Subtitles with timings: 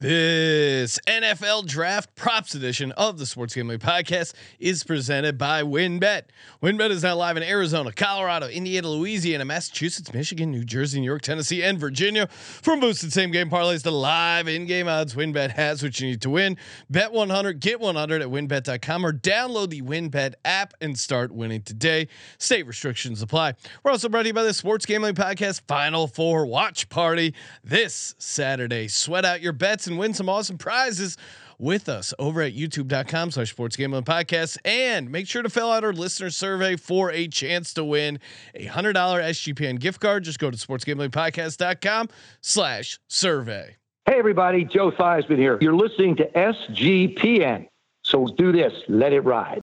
[0.00, 6.22] This NFL Draft Props edition of the Sports Gambling Podcast is presented by WynnBet.
[6.62, 11.22] WynnBet is now live in Arizona, Colorado, Indiana, Louisiana, Massachusetts, Michigan, New Jersey, New York,
[11.22, 12.28] Tennessee, and Virginia.
[12.28, 16.30] From boosted same game parlays to live in-game odds, WynnBet has what you need to
[16.30, 16.56] win.
[16.88, 22.06] Bet 100, get 100 at wynnbet.com or download the WynnBet app and start winning today.
[22.38, 23.54] State restrictions apply.
[23.82, 27.34] We're also brought to you by the Sports Gambling Podcast Final Four Watch Party
[27.64, 28.86] this Saturday.
[28.86, 31.16] Sweat out your bets and win some awesome prizes
[31.58, 35.82] with us over at youtube.com slash sports gambling podcast and make sure to fill out
[35.82, 38.20] our listener survey for a chance to win
[38.54, 42.08] a hundred dollar sgpn gift card just go to sportsgamblingpodcast.com
[42.40, 43.74] slash survey
[44.08, 45.58] Hey, everybody, Joe Theismann here.
[45.60, 47.68] You're listening to SGPN.
[48.04, 49.60] So do this, let it ride.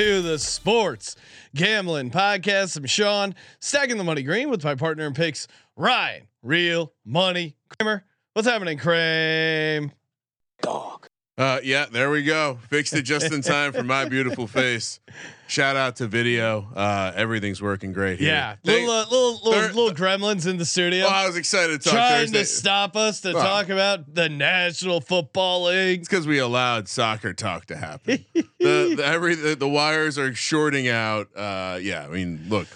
[0.00, 1.14] To the sports
[1.54, 6.90] gambling podcast i'm sean stacking the money green with my partner in picks ryan real
[7.04, 9.92] money kramer what's happening kramer
[10.62, 11.06] Dog.
[11.36, 12.58] Uh, yeah, there we go.
[12.68, 15.00] Fixed it just in time for my beautiful face.
[15.50, 16.68] Shout out to video.
[16.76, 18.20] Uh, everything's working great.
[18.20, 18.28] Here.
[18.28, 21.80] Yeah, Thank- little, uh, little little little gremlins in the studio well, I was excited
[21.82, 22.38] to talk trying Thursday.
[22.38, 23.42] to stop us to Well.
[23.42, 26.00] talk about the National Football League.
[26.00, 28.24] It's because we allowed soccer talk to happen.
[28.34, 31.28] the, the every the, the wires are shorting out.
[31.36, 32.68] Uh, yeah, I mean, look,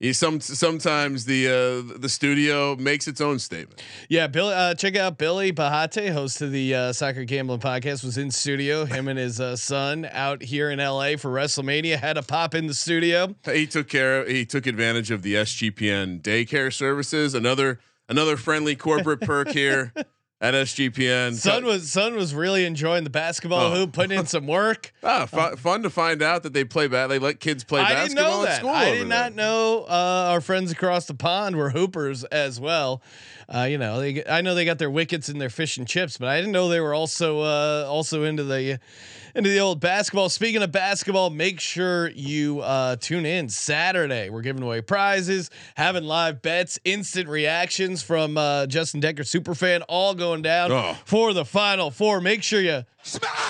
[0.00, 3.82] you, some sometimes the uh, the studio makes its own statement.
[4.08, 4.54] Yeah, Billy.
[4.54, 8.84] Uh, check out Billy Bahate, host of the uh, Soccer Gambling Podcast, was in studio.
[8.84, 12.66] Him and his uh, son out here in LA for WrestleMania had to pop in
[12.66, 13.34] the studio.
[13.44, 14.22] He took care.
[14.22, 17.34] Of, He took advantage of the SGPN daycare services.
[17.34, 19.92] Another another friendly corporate perk here
[20.40, 21.34] at SGPN.
[21.34, 23.74] Son was son was really enjoying the basketball Oh.
[23.74, 24.92] hoop, putting in some work.
[25.02, 27.08] Ah, fu- fun to find out that they play bat.
[27.08, 28.70] They let kids play I basketball at school.
[28.70, 29.06] I did there.
[29.06, 33.02] not know uh, our friends across the pond were hoopers as well.
[33.52, 36.18] Uh, you know, they, I know they got their wickets and their fish and chips,
[36.18, 38.78] but I didn't know they were also uh, also into the
[39.34, 40.28] into the old basketball.
[40.28, 44.30] Speaking of basketball, make sure you uh, tune in Saturday.
[44.30, 50.14] We're giving away prizes, having live bets, instant reactions from uh, Justin Decker superfan, all
[50.14, 50.96] going down Oh.
[51.04, 52.20] for the final four.
[52.20, 52.84] Make sure you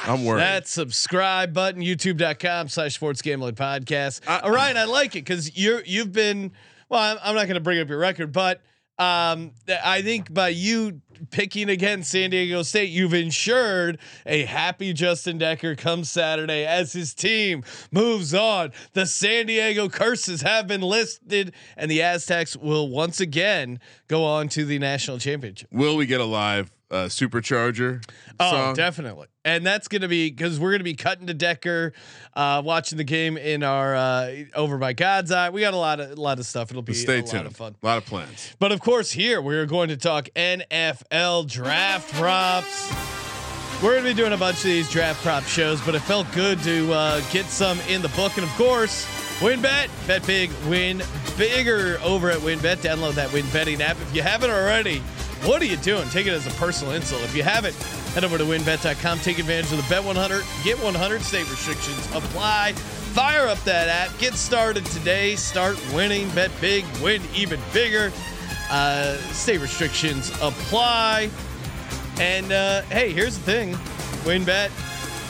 [0.04, 0.40] I'm worried.
[0.40, 4.20] that subscribe button, youtube.com slash sports gambling podcast.
[4.26, 4.76] Uh, All right.
[4.76, 6.52] I like it because you're, you've been,
[6.88, 8.60] well, I'm, I'm not going to bring up your record, but
[8.98, 9.52] um,
[9.84, 11.00] I think by you
[11.30, 17.14] picking against San Diego State, you've ensured a happy Justin Decker come Saturday as his
[17.14, 18.72] team moves on.
[18.92, 24.48] The San Diego curses have been listed, and the Aztecs will once again go on
[24.50, 25.68] to the national championship.
[25.72, 28.02] Will we get a live uh, supercharger?
[28.40, 28.74] Oh, song?
[28.74, 29.26] definitely.
[29.44, 31.92] And that's going to be because we're going to be cutting to Decker,
[32.34, 35.50] uh, watching the game in our uh, over by God's eye.
[35.50, 36.70] We got a lot of a lot of stuff.
[36.70, 37.32] It'll be Stay a tuned.
[37.34, 37.76] lot of fun.
[37.82, 38.54] A lot of plans.
[38.58, 42.92] But of course, here we're going to talk NFL draft props.
[43.82, 46.26] We're going to be doing a bunch of these draft prop shows, but it felt
[46.32, 48.36] good to uh, get some in the book.
[48.36, 49.06] And of course,
[49.38, 51.00] WynnBet, bet big, win
[51.36, 52.78] bigger over at WynnBet.
[52.78, 55.00] Download that Win Betting app if you haven't already.
[55.44, 56.08] What are you doing?
[56.08, 57.22] Take it as a personal insult.
[57.22, 57.74] If you haven't,
[58.12, 59.20] head over to wynnbet.com.
[59.20, 60.44] Take advantage of the Bet 100.
[60.64, 62.04] Get 100 state restrictions.
[62.14, 62.72] Apply.
[62.72, 64.16] Fire up that app.
[64.18, 65.36] Get started today.
[65.36, 66.28] Start winning.
[66.30, 66.84] Bet big.
[67.02, 68.12] Win even bigger.
[68.70, 71.30] Uh, state restrictions apply.
[72.20, 73.74] And uh, hey, here's the thing
[74.24, 74.70] WynnBet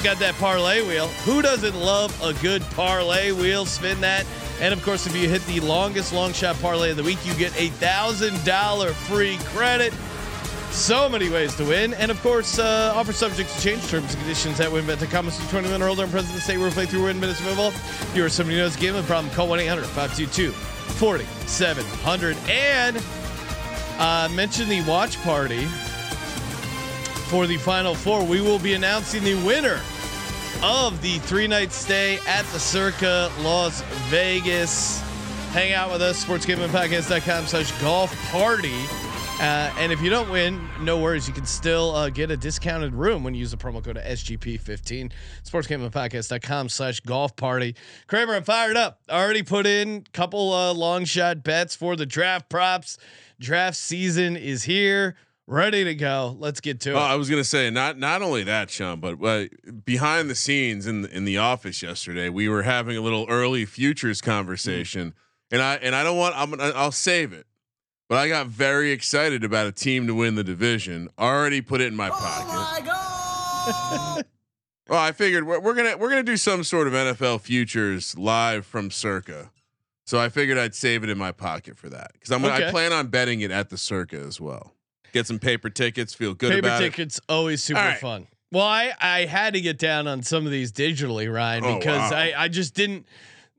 [0.03, 1.09] got that parlay wheel.
[1.25, 3.67] Who doesn't love a good parlay wheel?
[3.67, 4.25] Spin that.
[4.61, 7.35] And of course, if you hit the longest long shot parlay of the week, you
[7.35, 9.93] get a thousand dollar free credit.
[10.71, 14.19] So many ways to win, and of course, uh, offer subject to change terms and
[14.21, 15.25] conditions at WynnBet.com.
[15.25, 17.69] Must be 21 or older and present state where play through WynnBet is available.
[17.69, 22.37] If you or somebody who knows game problem, call 1 800 522 4700.
[22.49, 23.03] And
[23.99, 25.65] uh, mention the watch party
[27.29, 28.25] for the final four.
[28.25, 29.81] We will be announcing the winner
[30.63, 35.01] of the three night stay at the Circa Las Vegas.
[35.53, 38.85] Hang out with us, sportsgamblingpodcast.com slash golf party.
[39.41, 41.29] Uh, and if you don't win, no worries.
[41.29, 45.13] You can still uh, get a discounted room when you use the promo code SGP15.
[45.45, 47.77] SportsGamblingPodcast.com slash golf party.
[48.09, 49.01] Kramer, I'm fired up.
[49.09, 52.99] Already put in a couple uh, long shot bets for the draft props.
[53.39, 55.15] Draft season is here.
[55.51, 56.37] Ready to go.
[56.39, 56.97] Let's get to it.
[56.97, 59.47] I was gonna say not not only that, Sean, but uh,
[59.83, 63.65] behind the scenes in the, in the office yesterday, we were having a little early
[63.65, 65.15] futures conversation,
[65.51, 67.47] and I and I don't want I'm I'll save it,
[68.11, 71.09] but I got very excited about a team to win the division.
[71.19, 72.47] Already put it in my pocket.
[72.47, 74.23] My
[74.91, 78.67] well, I figured we're, we're gonna we're gonna do some sort of NFL futures live
[78.67, 79.51] from Circa,
[80.05, 82.71] so I figured I'd save it in my pocket for that because I'm gonna, I
[82.71, 84.75] plan on betting it at the Circa as well.
[85.13, 86.91] Get some paper tickets, feel good Paper about it.
[86.91, 87.99] tickets always super right.
[87.99, 88.27] fun.
[88.53, 92.11] Well, I I had to get down on some of these digitally, Ryan, Oh, because
[92.13, 92.17] wow.
[92.19, 93.07] I I just didn't.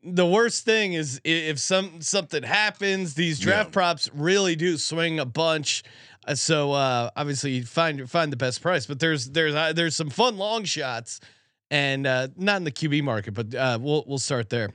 [0.03, 3.73] The worst thing is if some something happens, these draft Yeah.
[3.73, 5.83] props really do swing a bunch.
[6.27, 9.95] Uh, so uh, obviously, you find find the best price, but there's there's uh, there's
[9.95, 11.19] some fun long shots,
[11.69, 14.69] and uh, not in the QB market, but uh, we'll we'll start there.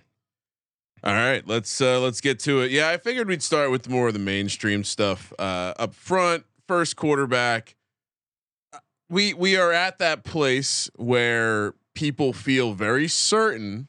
[1.03, 2.71] All right, let's uh let's get to it.
[2.71, 5.32] Yeah, I figured we'd start with more of the mainstream stuff.
[5.38, 7.75] Uh up front, first quarterback.
[8.72, 8.78] Uh,
[9.08, 13.88] We we are at that place where people feel very certain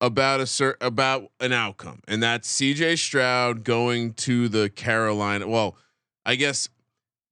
[0.00, 5.46] about a cer- about an outcome, and that's CJ Stroud going to the Carolina.
[5.46, 5.76] Well,
[6.24, 6.68] I guess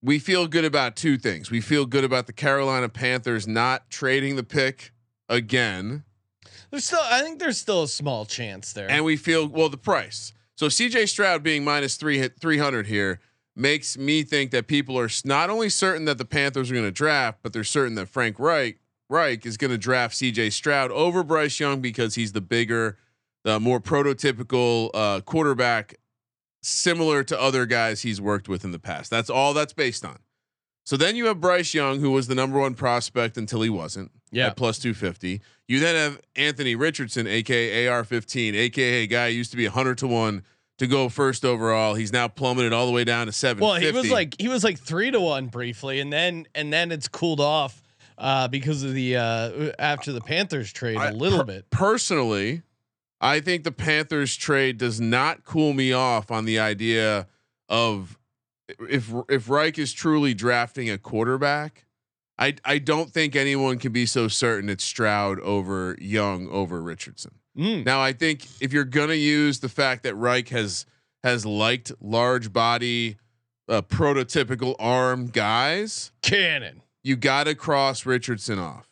[0.03, 1.51] we feel good about two things.
[1.51, 4.93] We feel good about the Carolina Panthers not trading the pick
[5.29, 6.05] again.
[6.71, 8.91] There's still I think there's still a small chance there.
[8.91, 10.33] and we feel well the price.
[10.57, 13.21] So CJ Stroud being minus three three hundred here
[13.59, 16.93] makes me think that people are not only certain that the Panthers are going to
[16.93, 18.79] draft, but they're certain that Frank Reich
[19.09, 22.99] Reich is going to draft CJ Stroud over Bryce Young because he's the bigger,
[23.43, 25.97] the more prototypical uh, quarterback,
[26.63, 29.11] similar to other guys he's worked with in the past.
[29.11, 30.19] That's all that's based on.
[30.85, 34.11] So then you have Bryce Young, who was the number one prospect until he wasn't.
[34.31, 34.49] Yeah.
[34.49, 35.41] At plus 250.
[35.67, 40.43] You then have Anthony Richardson, aka AR15, aka guy used to be 100 to 1
[40.79, 41.95] to go first overall.
[41.95, 43.63] He's now plummeted all the way down to seven.
[43.63, 46.91] Well, he was like he was like three to one briefly, and then and then
[46.91, 47.83] it's cooled off
[48.17, 51.71] uh, because of the uh, after the Panthers trade I- a little per- bit.
[51.71, 52.63] Personally,
[53.21, 57.27] I think the Panthers trade does not cool me off on the idea
[57.69, 58.19] of
[58.89, 61.85] if if Reich is truly drafting a quarterback.
[62.39, 67.38] I I don't think anyone can be so certain it's Stroud over Young over Richardson.
[67.59, 67.85] Mm.
[67.85, 70.87] Now I think if you're gonna use the fact that Reich has
[71.25, 73.17] has liked large body,
[73.69, 78.87] uh, prototypical arm guys, Cannon, you got to cross Richardson off.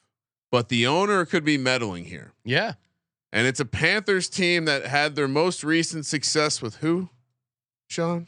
[0.50, 2.74] But the owner could be meddling here, yeah,
[3.32, 7.10] and it's a Panthers team that had their most recent success with who?
[7.88, 8.26] Sean,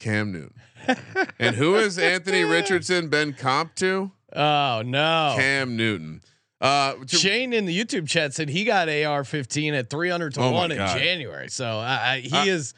[0.00, 0.60] Cam Newton,
[1.38, 4.10] and who has Anthony Richardson been comp to?
[4.34, 6.22] Oh no, Cam Newton.
[6.60, 10.72] Uh, Shane in the YouTube chat said he got AR-15 at 300 to Oh one
[10.72, 11.48] in January.
[11.48, 12.74] So I, I, he is.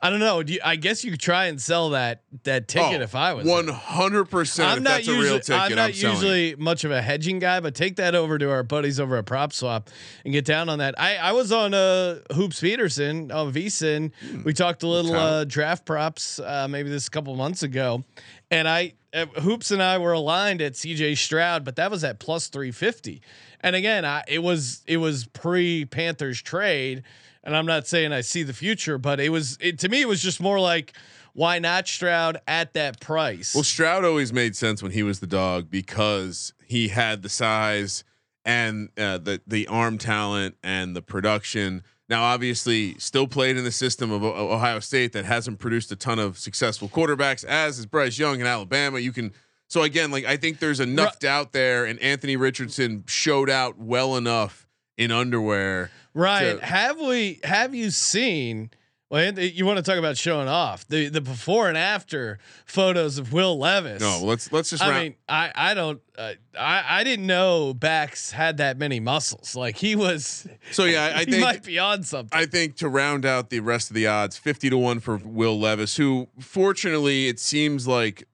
[0.00, 0.42] I don't know.
[0.42, 3.46] Do you, I guess you try and sell that that ticket oh, if I was.
[3.68, 4.68] hundred percent.
[4.68, 6.02] I'm If not that's usually, a real ticket, I'm not it.
[6.02, 9.26] usually much of a hedging guy, but take that over to our buddies over at
[9.26, 9.88] Prop Swap
[10.24, 10.94] and get down on that.
[11.00, 14.12] I, I was on uh, Hoops Peterson on VSIN.
[14.44, 18.04] We talked a little uh, draft props uh, maybe this a couple months ago,
[18.50, 22.48] and I Hoops and I were aligned at CJ Stroud, but that was at plus
[22.48, 23.22] three fifty.
[23.60, 27.02] And again, I, it was it was pre Panthers trade,
[27.42, 30.08] and I'm not saying I see the future, but it was it to me it
[30.08, 30.94] was just more like.
[31.34, 33.54] Why not Stroud at that price?
[33.54, 38.02] Well, Stroud always made sense when he was the dog because he had the size
[38.44, 41.84] and uh, the the arm talent and the production.
[42.08, 46.18] Now, obviously, still played in the system of Ohio State that hasn't produced a ton
[46.18, 48.98] of successful quarterbacks, as is Bryce Young in Alabama.
[48.98, 49.32] You can
[49.68, 54.16] so again, like I think there's enough doubt there, and Anthony Richardson showed out well
[54.16, 55.90] enough in underwear.
[56.14, 56.58] Right?
[56.60, 58.70] have we have you seen?
[59.10, 63.16] Well, Anthony, you want to talk about showing off the the before and after photos
[63.16, 64.02] of Will Levis?
[64.02, 64.82] No, let's let's just.
[64.82, 69.00] I round- mean, I I don't uh, I I didn't know Bax had that many
[69.00, 69.56] muscles.
[69.56, 72.38] Like he was, so yeah, I, I he think might be on something.
[72.38, 75.58] I think to round out the rest of the odds, 50 to 1 for Will
[75.58, 78.24] Levis, who fortunately it seems like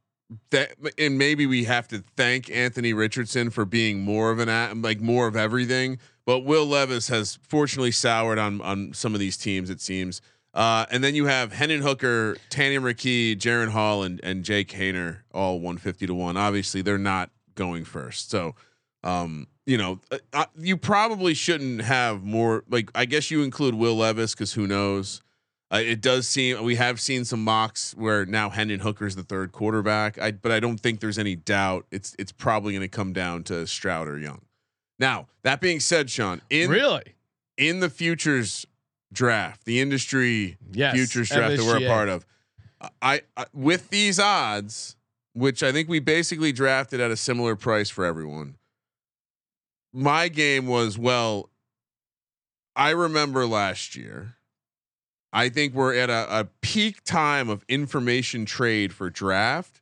[0.50, 5.00] that and maybe we have to thank Anthony Richardson for being more of an like
[5.00, 9.70] more of everything, but Will Levis has fortunately soured on on some of these teams
[9.70, 10.20] it seems.
[10.54, 15.18] Uh, and then you have Hendon Hooker, Tanner McKee, Jaren Hall, and and Jake Haener,
[15.32, 16.36] all 150 to one.
[16.36, 18.54] Obviously, they're not going first, so
[19.02, 22.64] um, you know, uh, uh, you probably shouldn't have more.
[22.68, 25.22] Like, I guess you include Will Levis because who knows.
[25.72, 29.50] Uh, it does seem we have seen some mocks where now Hendon Hooker's the third
[29.52, 30.18] quarterback.
[30.20, 33.42] I but I don't think there's any doubt it's it's probably going to come down
[33.44, 34.42] to Stroud or Young.
[34.98, 37.14] Now that being said, Sean, in really?
[37.56, 38.66] in the futures
[39.14, 42.26] draft, the industry Yes, futures draft that we're a part of,
[43.00, 44.96] I, I with these odds,
[45.32, 48.56] which I think we basically drafted at a similar price for everyone.
[49.92, 51.50] My game was well.
[52.76, 54.36] I remember last year.
[55.32, 59.80] I think we're at a, a peak time of information trade for draft,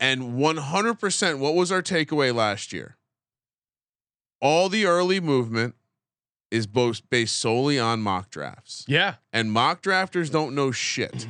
[0.00, 1.38] and 100%.
[1.38, 2.96] What was our takeaway last year?
[4.40, 5.74] All the early movement
[6.50, 11.28] is both based solely on mock drafts, Yeah, and mock drafters don't know shit.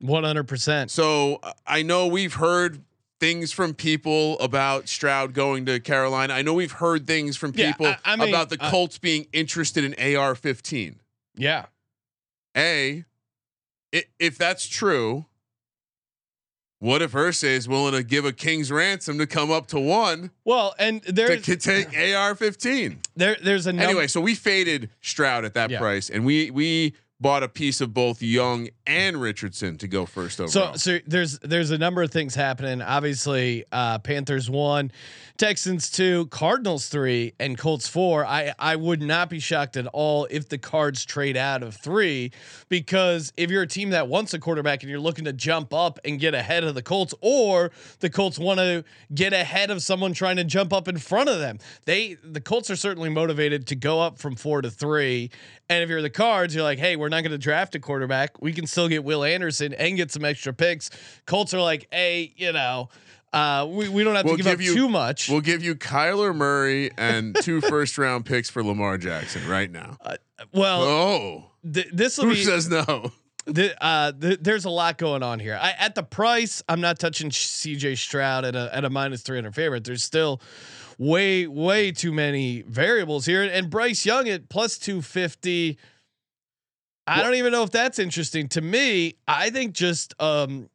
[0.00, 0.90] one hundred percent.
[0.90, 2.82] So uh, I know we've heard
[3.20, 6.32] things from people about Stroud going to Carolina.
[6.34, 8.96] I know we've heard things from Yeah, people I- I mean, about the uh, Colts
[8.98, 10.96] being interested in AR-15.
[11.36, 11.66] Yeah,
[12.56, 13.04] A,
[13.92, 15.26] if that's true,
[16.80, 20.30] what if Irsay is willing to give a king's ransom to come up to one
[20.44, 22.96] well, and there to take AR-15?
[23.16, 25.78] there there's a num- Anyway, so we faded Stroud at that Yeah.
[25.78, 30.36] price, and we we bought a piece of both Young and Richardson to go first
[30.38, 30.74] So overall.
[30.74, 32.82] so there's there's a number of things happening.
[32.82, 34.90] Obviously, uh, Panthers one,
[35.38, 38.26] Texans two, Cardinals three, and Colts four.
[38.26, 42.32] I I would not be shocked at all if the Cards trade out of three,
[42.68, 45.98] because if you're a team that wants a quarterback and you're looking to jump up
[46.04, 47.70] and get ahead of the Colts, or
[48.00, 51.38] the Colts want to get ahead of someone trying to jump up in front of
[51.38, 55.30] them, they the Colts are certainly motivated to go up from four to three.
[55.68, 58.42] And if you're the Cards, you're like, hey, we're not going to draft a quarterback.
[58.42, 60.90] We can still get Will Anderson and get some extra picks.
[61.26, 62.88] Colts are like, hey, you know,
[63.32, 65.28] uh, we, we don't have We'll to give, give up you- too much.
[65.28, 69.96] We'll give you Kyler Murray and two first round picks for Lamar Jackson right now.
[70.52, 72.42] well, Oh, th- this will who be.
[72.44, 73.12] says no?
[73.52, 75.58] th- uh, th- there's a lot going on here.
[75.60, 77.94] I, at the price, I'm not touching C.J.
[77.96, 79.84] Stroud at a at a minus 300 favorite.
[79.84, 80.40] There's still
[80.98, 85.78] way way too many variables here, and Bryce Young at plus 250.
[87.10, 89.16] I don't even know if that's interesting to me.
[89.26, 90.68] I think just um,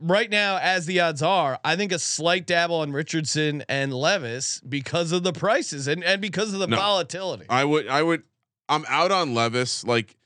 [0.00, 4.60] right now, as the odds are, I think a slight dabble on Richardson and Levis
[4.68, 6.76] because of the prices and and because of the No.
[6.76, 7.46] volatility.
[7.48, 8.22] I would, I would,
[8.68, 9.84] I'm out on Levis.
[9.84, 10.16] Like,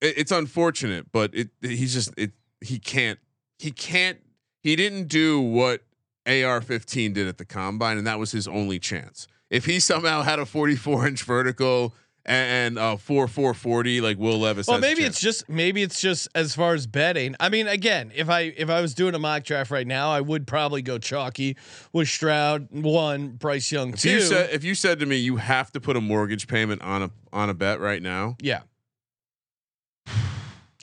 [0.00, 3.18] it, it's unfortunate, but it, he's just, it, he can't,
[3.58, 4.18] he can't,
[4.62, 5.82] he didn't do what
[6.26, 9.26] AR-15 did at the combine, and that was his only chance.
[9.48, 11.94] If he somehow had a 44 inch vertical
[12.26, 16.00] and, and uh, four four forty like Will Levis, Well, maybe it's just maybe it's
[16.00, 17.34] just as far as betting.
[17.40, 20.20] I mean, again, if I if I was doing a mock draft right now, I
[20.20, 21.56] would probably go chalky
[21.92, 24.10] with Stroud one, Bryce Young If two.
[24.10, 27.02] you said if you said to me you have to put a mortgage payment on
[27.02, 28.62] a on a bet right now, yeah,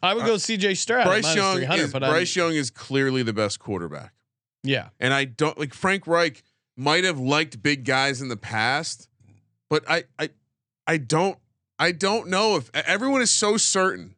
[0.02, 0.76] I would go C.J.
[0.76, 1.08] Stroud.
[1.08, 4.14] Uh, Bryce Young is but I'm- Bryce Young is clearly the best quarterback.
[4.64, 6.44] yeah, And I don't like Frank Reich
[6.76, 9.08] might have liked big guys in the past,
[9.70, 10.30] but I I
[10.88, 11.38] I don't
[11.80, 14.16] I don't know if everyone is so certain.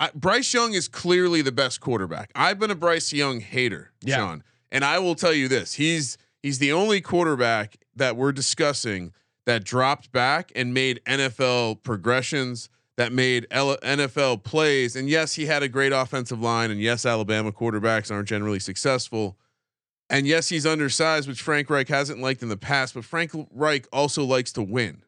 [0.00, 2.30] I, Bryce Young is clearly the best quarterback.
[2.34, 4.16] I've been a Bryce Young hater, Yeah.
[4.18, 9.12] Sean, and I will tell you this: he's he's the only quarterback that we're discussing
[9.44, 14.94] that dropped back and made NFL progressions, that made L- NFL plays.
[14.94, 19.36] And yes, he had a great offensive line, and yes, Alabama quarterbacks aren't generally successful.
[20.10, 23.86] And yes, he's undersized, which Frank Reich hasn't liked in the past, but Frank Reich
[23.92, 25.02] also likes to win.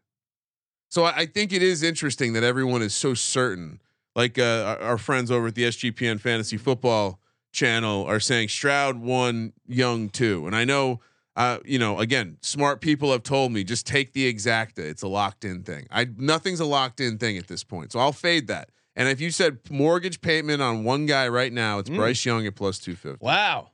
[0.90, 3.80] So I, I think it is interesting that everyone is so certain.
[4.14, 7.18] Like uh, our, our friends over at the SGPN Fantasy Football
[7.52, 11.00] channel are saying Stroud one, Young two, and I know,
[11.36, 14.80] uh, you know, again, smart people have told me just take the exacta.
[14.80, 15.86] It's a locked in thing.
[15.90, 18.70] I nothing's a locked in thing at this point, so I'll fade that.
[18.96, 21.96] And if you said mortgage payment on one guy right now, it's Mm.
[21.96, 23.24] Bryce Young at plus two fifty.
[23.24, 23.70] wow.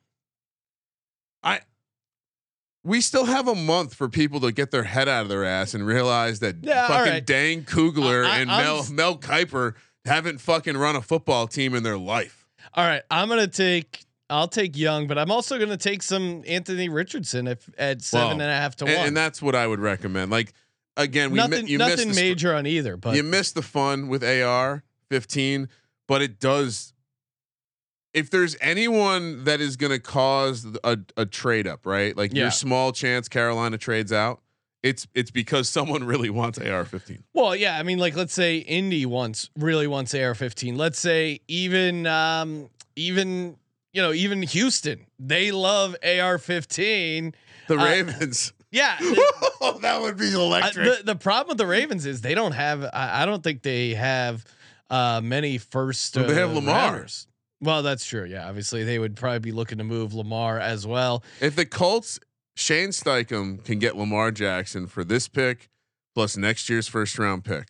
[1.43, 1.61] I
[2.87, 5.75] we still have a month for people to get their head out of their ass
[5.75, 7.27] and realize that Yeah, fucking right.
[7.27, 9.75] Dane Brugler I- I- and I'm Mel s- Mel Kiper
[10.05, 12.47] haven't fucking run a football team in their life.
[12.75, 14.05] All right, I'm gonna take.
[14.31, 18.41] I'll take Young, but I'm also gonna take some Anthony Richardson if at seven Well,
[18.41, 19.07] and a half to And, one.
[19.09, 20.31] and that's what I would recommend.
[20.31, 20.53] Like
[20.97, 23.63] again, we nothing mi- you nothing the sp- major on either, but you missed the
[23.63, 25.69] fun with AR 15,
[26.09, 26.93] but it does.
[28.17, 32.17] If there's anyone that is going to cause a, a trade up, right?
[32.17, 32.45] Like Yeah.
[32.45, 34.41] your small chance Carolina trades out,
[34.83, 37.23] it's it's because someone really wants AR 15.
[37.35, 40.77] Well, yeah, I mean, like let's say Indy wants really wants AR-15.
[40.79, 43.57] Let's say even um, even
[43.93, 47.35] you know even Houston, they love AR-15.
[47.69, 48.53] The Uh, Ravens.
[48.71, 48.97] Yeah,
[49.61, 50.99] oh, that would be electric.
[50.99, 52.83] the the problem with the Ravens is they don't have.
[52.85, 54.45] I, I don't think they have
[54.91, 56.17] uh, many first.
[56.17, 56.75] Well, they have uh, Lamar.
[56.93, 57.27] rounders.
[57.61, 58.25] Well, that's true.
[58.25, 61.25] Yeah, obviously they would probably be looking to move Lamar as well.
[61.41, 62.21] If the Colts,
[62.55, 65.69] Shane Steichen can get Lamar Jackson for this pick
[66.15, 67.69] plus next year's first round pick,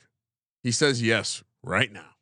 [0.63, 2.17] he says yes right now.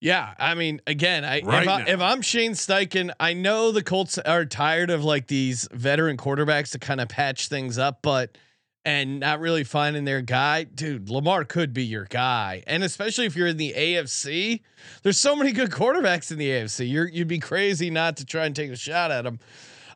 [0.00, 3.82] Yeah, I mean, again, I, Right if, I if I'm Shane Steichen, I know the
[3.82, 8.36] Colts are tired of like these veteran quarterbacks to kind of patch things up, but
[8.86, 11.10] and not really finding their guy, dude.
[11.10, 14.60] Lamar could be your guy, and especially if you're in the AFC,
[15.02, 16.88] there's so many good quarterbacks in the AFC.
[16.88, 19.40] You're you'd be crazy not to try and take a shot at them.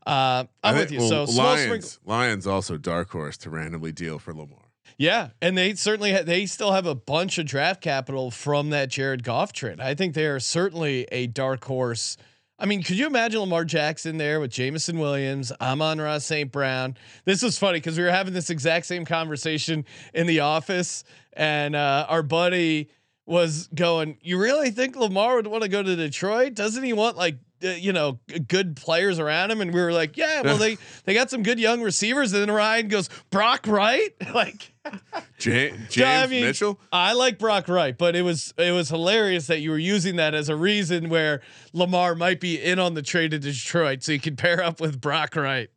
[0.04, 0.98] Uh, I'm I with you.
[0.98, 4.58] well, so Lions, Lions also dark horse to randomly deal for Lamar.
[4.98, 8.88] Yeah, and they certainly ha- they still have a bunch of draft capital from that
[8.88, 9.80] Jared Goff trade.
[9.80, 12.16] I think they are certainly a dark horse.
[12.60, 16.52] I mean, could you imagine Lamar Jackson there with Jameson Williams, Amon-Ra St.
[16.52, 16.94] Brown?
[17.24, 21.02] This was funny because we were having this exact same conversation in the office,
[21.32, 22.90] and uh, our buddy
[23.24, 26.52] was going, "You really think Lamar would want to go to Detroit?
[26.52, 30.16] Doesn't he want like uh, you know good players around him?" And we were like,
[30.16, 34.10] "Yeah, well they they got some good young receivers." And then Ryan goes, "Brock Wright,
[34.34, 34.72] like."
[35.40, 36.78] Ja- James I mean, Mitchell.
[36.90, 40.34] I like Brock Wright, but it was it was hilarious that you were using that
[40.34, 44.20] as a reason where Lamar might be in on the trade to Detroit, so you
[44.20, 45.68] could pair up with Brock Wright.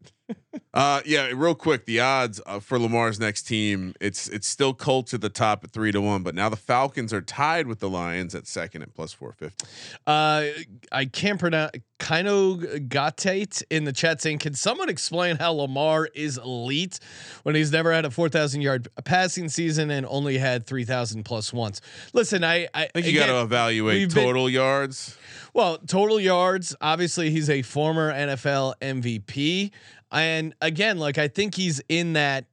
[0.73, 5.13] Uh, yeah, real quick, the odds uh, for Lamar's next team, it's it's still Colts
[5.13, 7.89] at the top at three to one, but now the Falcons are tied with the
[7.89, 9.65] Lions at second at plus four fifty.
[10.07, 10.45] Uh,
[10.91, 16.37] I can't pronounce Kino Gatate in the chat saying, "Can someone explain how Lamar is
[16.37, 16.99] elite
[17.43, 21.23] when he's never had a four thousand yard passing season and only had three thousand
[21.23, 21.81] plus once?"
[22.13, 25.17] Listen, I I, I think you got to evaluate we've been- total yards.
[25.53, 26.75] Well, total yards.
[26.81, 29.69] Obviously, he's a former NFL MVP,
[30.13, 32.45] and again, like I think he's in that.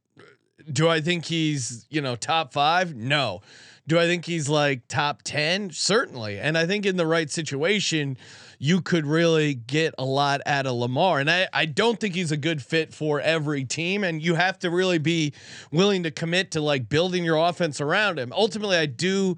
[0.70, 2.94] Do I think he's you know top five?
[2.94, 3.40] No.
[3.86, 5.70] Do I think he's like top ten?
[5.70, 6.38] Certainly.
[6.38, 8.16] And I think in the right situation,
[8.58, 11.18] you could really get a lot out of Lamar.
[11.18, 14.04] And I I don't think he's a good fit for every team.
[14.04, 15.32] And you have to really be
[15.72, 18.32] willing to commit to like building your offense around him.
[18.32, 19.36] Ultimately, I do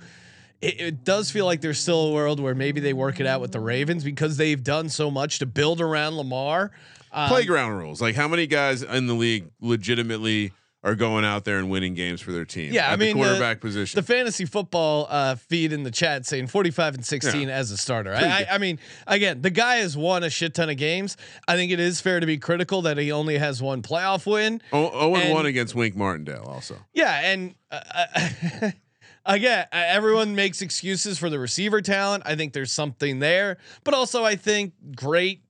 [0.62, 3.40] it, it does feel like there's still a world where maybe they work it out
[3.40, 6.70] with the Ravens because they've done so much to build around Lamar.
[7.12, 8.00] Um, Playground rules.
[8.00, 10.52] Like how many guys in the league legitimately
[10.84, 12.72] are going out there and winning games for their team?
[12.72, 13.96] Yeah, at I mean, the the- quarterback position.
[13.98, 18.12] the fantasy football uh, feed in the chat saying 45 and 16 as a starter.
[18.12, 21.16] I, I, I mean, again, the guy has won a shit ton of games.
[21.46, 24.60] I think it is fair to be critical that he only has one playoff win.
[24.72, 26.76] oh, oh and and- one against Wink Martindale also.
[26.94, 28.70] Yeah, and uh,
[29.26, 32.24] again, uh, everyone makes excuses for the receiver talent.
[32.26, 35.42] I think there's something there, but also I think great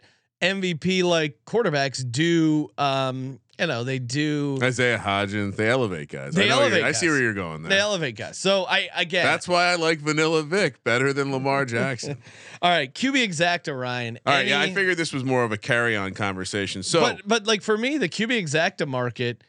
[0.42, 2.68] MVP like quarterbacks do.
[2.76, 4.58] Um, you know, they do.
[4.60, 6.34] Isaiah Hodgins, they elevate guys.
[6.34, 7.70] They I know where you're- elevate I see where you're going there.
[7.70, 8.36] They elevate guys.
[8.38, 9.24] So I again.
[9.24, 12.18] That's why I like Vanilla Vic better than Lamar Jackson.
[12.60, 12.92] all right.
[12.92, 14.18] QB exacta, Ryan.
[14.26, 16.82] All right, yeah, I figured this was more of a carry-on conversation.
[16.82, 19.44] So, but but like for me, the QB exacta market,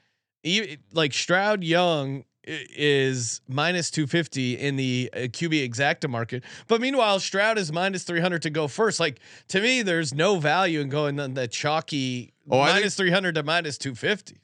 [0.92, 6.44] like Stroud Young is minus 250 in the uh, QB exacta market.
[6.68, 9.00] But meanwhile, Stroud is minus 300 to go first.
[9.00, 13.44] Like to me, there's no value in going on the chalky Oh, minus 300 to
[13.44, 14.38] minus 250.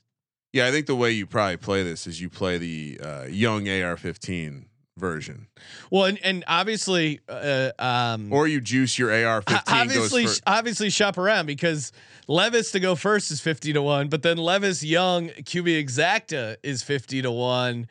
[0.53, 3.67] yeah, I think the way you probably play this is you play the uh, young
[3.67, 4.65] AR-15
[4.99, 5.47] version,
[5.89, 9.63] Well, and, and obviously, uh, um, or you juice your AR-15.
[9.67, 11.91] obviously, goes for, obviously shop around because
[12.27, 16.83] Levis to go first is 50 to 1, but then Levis Young QB exacta is
[16.83, 17.87] 50 to 1.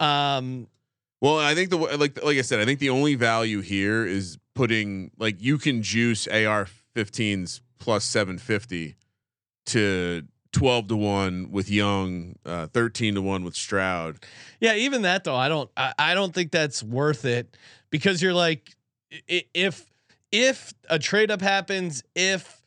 [0.00, 0.66] Um,
[1.20, 4.38] well, I think the like like I said, I think the only value here is
[4.54, 8.96] putting like you can juice AR-15s plus 750
[9.66, 14.18] to 12 to 1 with Young, uh, 13 to 1 with Stroud.
[14.60, 17.56] Yeah, even that though, I don't I, I don't think that's worth it
[17.90, 18.74] because you're like
[19.28, 19.86] if
[20.32, 22.60] if a trade up happens, if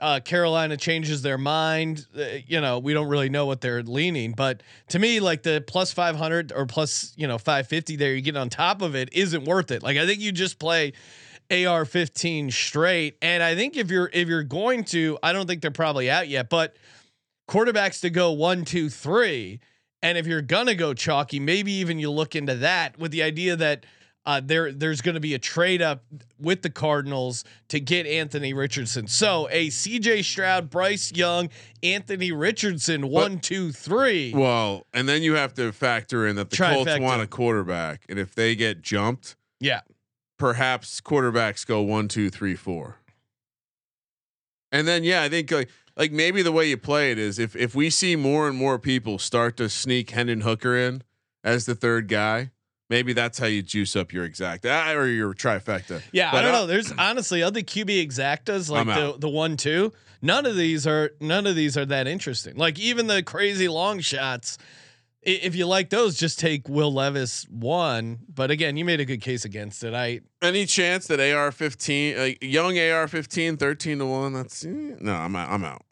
[0.00, 4.32] uh, Carolina changes their mind, uh, you know, we don't really know what they're leaning,
[4.32, 8.36] but to me like the plus 500 or plus, you know, 550 there you get
[8.36, 9.82] on top of it isn't worth it.
[9.82, 10.92] Like I think you just play
[11.50, 15.70] AR15 straight and I think if you're if you're going to, I don't think they're
[15.70, 16.76] probably out yet, but
[17.48, 19.60] quarterbacks to go one, two, three.
[20.02, 23.56] And if you're gonna go chalky, maybe even you look into that with the idea
[23.56, 23.86] that
[24.26, 26.04] uh, there there's going to be a trade up
[26.38, 29.06] with the Cardinals to get Anthony Richardson.
[29.06, 30.22] So a C.J.
[30.22, 31.48] Stroud, Bryce Young,
[31.82, 34.32] Anthony Richardson, one, two, three.
[34.34, 38.18] Well, and then you have to factor in that the Colts want a quarterback, and
[38.18, 39.82] if they get jumped, yeah,
[40.38, 42.96] perhaps quarterbacks go one, two, three, four.
[44.72, 47.56] And then yeah, I think like like maybe the way you play it is if
[47.56, 51.02] if we see more and more people start to sneak Hendon Hooker in
[51.42, 52.50] as the third guy,
[52.90, 56.02] maybe that's how you juice up your exact ah, or your trifecta.
[56.12, 56.66] Yeah, But, I don't uh, know.
[56.66, 59.92] There's honestly other QB exactas like the the one two.
[60.22, 62.56] None of these are none of these are that interesting.
[62.56, 64.58] Like even the crazy long shots.
[65.28, 68.20] If you like those, just take Will Levis one.
[68.32, 69.92] But again, you made a good case against it.
[69.92, 74.32] I Any chance that AR fifteen, like young AR 15, 13 to one?
[74.34, 74.68] That's eh,
[75.00, 75.12] no.
[75.12, 75.50] I'm out.
[75.50, 75.82] I'm out.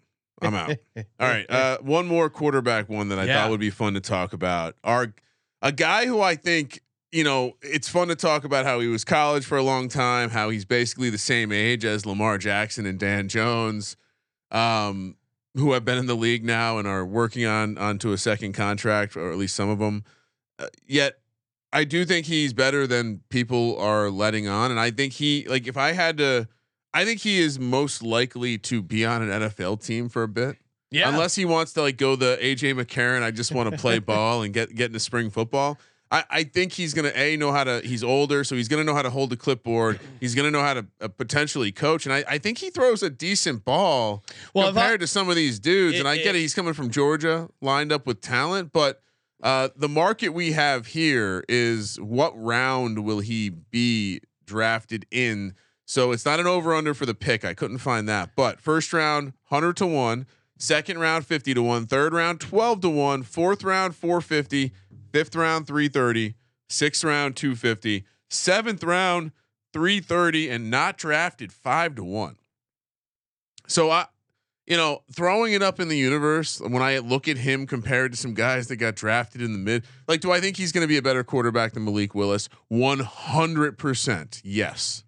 [0.40, 0.76] I'm out.
[0.96, 1.50] All right.
[1.50, 3.42] Uh, one more quarterback one that I Yeah.
[3.42, 4.76] thought would be fun to talk about.
[4.84, 5.12] Our
[5.62, 9.04] a guy who I think you know it's fun to talk about how he was
[9.04, 13.00] college for a long time, how he's basically the same age as Lamar Jackson and
[13.00, 13.96] Dan Jones,
[14.52, 15.16] um,
[15.54, 19.16] who have been in the league now and are working on onto a second contract,
[19.16, 20.04] or at least some of them.
[20.58, 21.18] Uh, yet
[21.72, 25.66] I do think he's better than people are letting on, and I think he like
[25.66, 26.48] if I had to.
[26.92, 30.56] I think he is most likely to be on an NFL team for a bit.
[30.92, 31.08] yeah.
[31.08, 34.42] Unless he wants to like go the AJ McCarron, I just want to play ball
[34.42, 35.78] and get get into spring football.
[36.14, 37.80] I, I think he's gonna a know how to.
[37.80, 39.98] He's older, so he's gonna know how to hold the clipboard.
[40.20, 43.10] He's gonna know how to uh, potentially coach, and I, I think he throws a
[43.10, 44.22] decent ball
[44.54, 45.98] Well, if I- compared to some of these dudes.
[45.98, 49.02] and It- I get it; it- he's coming from Georgia, lined up with talent, but
[49.42, 55.54] uh, the market we have here is what round will he be drafted in?
[55.84, 57.44] So it's not an over under for the pick.
[57.44, 58.30] I couldn't find that.
[58.36, 62.88] But first round, 100 to 1, second round, 50 to 1, third round, 12 to
[62.88, 64.72] 1, fourth round, 450,
[65.14, 66.34] fifth round, 330,
[66.68, 69.30] sixth round, 250, seventh round,
[69.72, 72.36] 330, and not drafted 5 to 1.
[73.68, 74.06] So I,
[74.66, 78.18] you know, throwing it up in the universe when I look at him compared to
[78.18, 80.88] some guys that got drafted in the mid, like, do I think he's going to
[80.88, 82.48] be a better quarterback than Malik Willis?
[82.72, 85.04] 100% yes.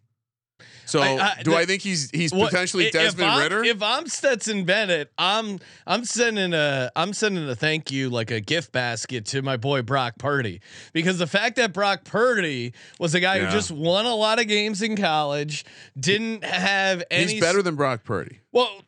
[0.87, 3.65] So I- I- do the- I think he's he's potentially Desmond if Ridder?
[3.65, 8.41] If I'm Stetson Bennett, I'm I'm sending a I'm sending a thank you like a
[8.41, 10.61] gift basket to my boy Brock Purdy
[10.93, 13.47] because the fact that Brock Purdy was a guy Yeah.
[13.47, 15.65] who just won a lot of games in college,
[15.99, 18.41] didn't have any he's better than Brock Purdy.
[18.53, 18.83] well,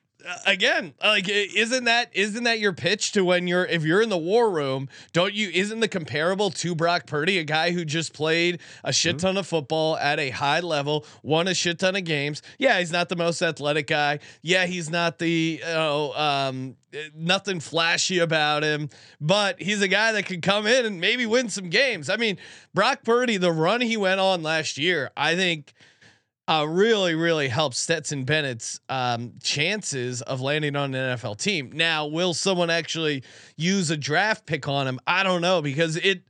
[0.47, 4.19] again, like isn't that isn't that your pitch to when you're if you're in the
[4.19, 4.89] war room?
[5.13, 5.49] Don't you?
[5.51, 9.27] Isn't the comparable to Brock Purdy a guy who just played a shit Mm-hmm.
[9.27, 12.43] ton of football at a high level, won a shit ton of games?
[12.59, 14.19] Yeah, he's not the most athletic guy.
[14.43, 19.89] Yeah, he's not the you know um, eh, nothing flashy about him, but he's a
[19.89, 22.11] guy that could come in and maybe win some games.
[22.11, 22.39] I mean,
[22.75, 25.73] Brock Purdy, the run he went on last year, I think
[26.49, 31.71] uh, really, really helps Stetson Bennett's um, chances of landing on an NFL team.
[31.75, 33.23] Now, will someone actually
[33.57, 34.99] use a draft pick on him?
[35.07, 36.23] I don't know because it.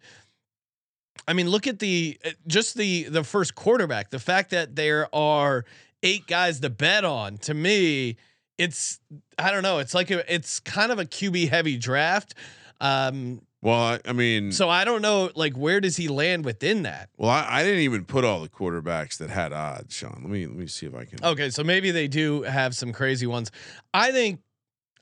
[1.28, 4.11] I mean, look at the uh, just the the first quarterback.
[4.11, 5.64] The fact that there are
[6.02, 7.38] eight guys to bet on.
[7.38, 8.16] To me,
[8.59, 8.98] it's
[9.38, 9.78] I don't know.
[9.78, 12.35] It's like a, it's kind of a QB heavy draft.
[12.81, 15.31] Um, Well, I, I mean, so I don't know.
[15.35, 17.09] Like, where does he land within that?
[17.16, 20.21] well, I, I didn't even put all the quarterbacks that had odds, Sean.
[20.23, 21.18] Let me let me see if I can.
[21.25, 23.51] Okay, so maybe they do have some crazy ones.
[23.92, 24.40] I think,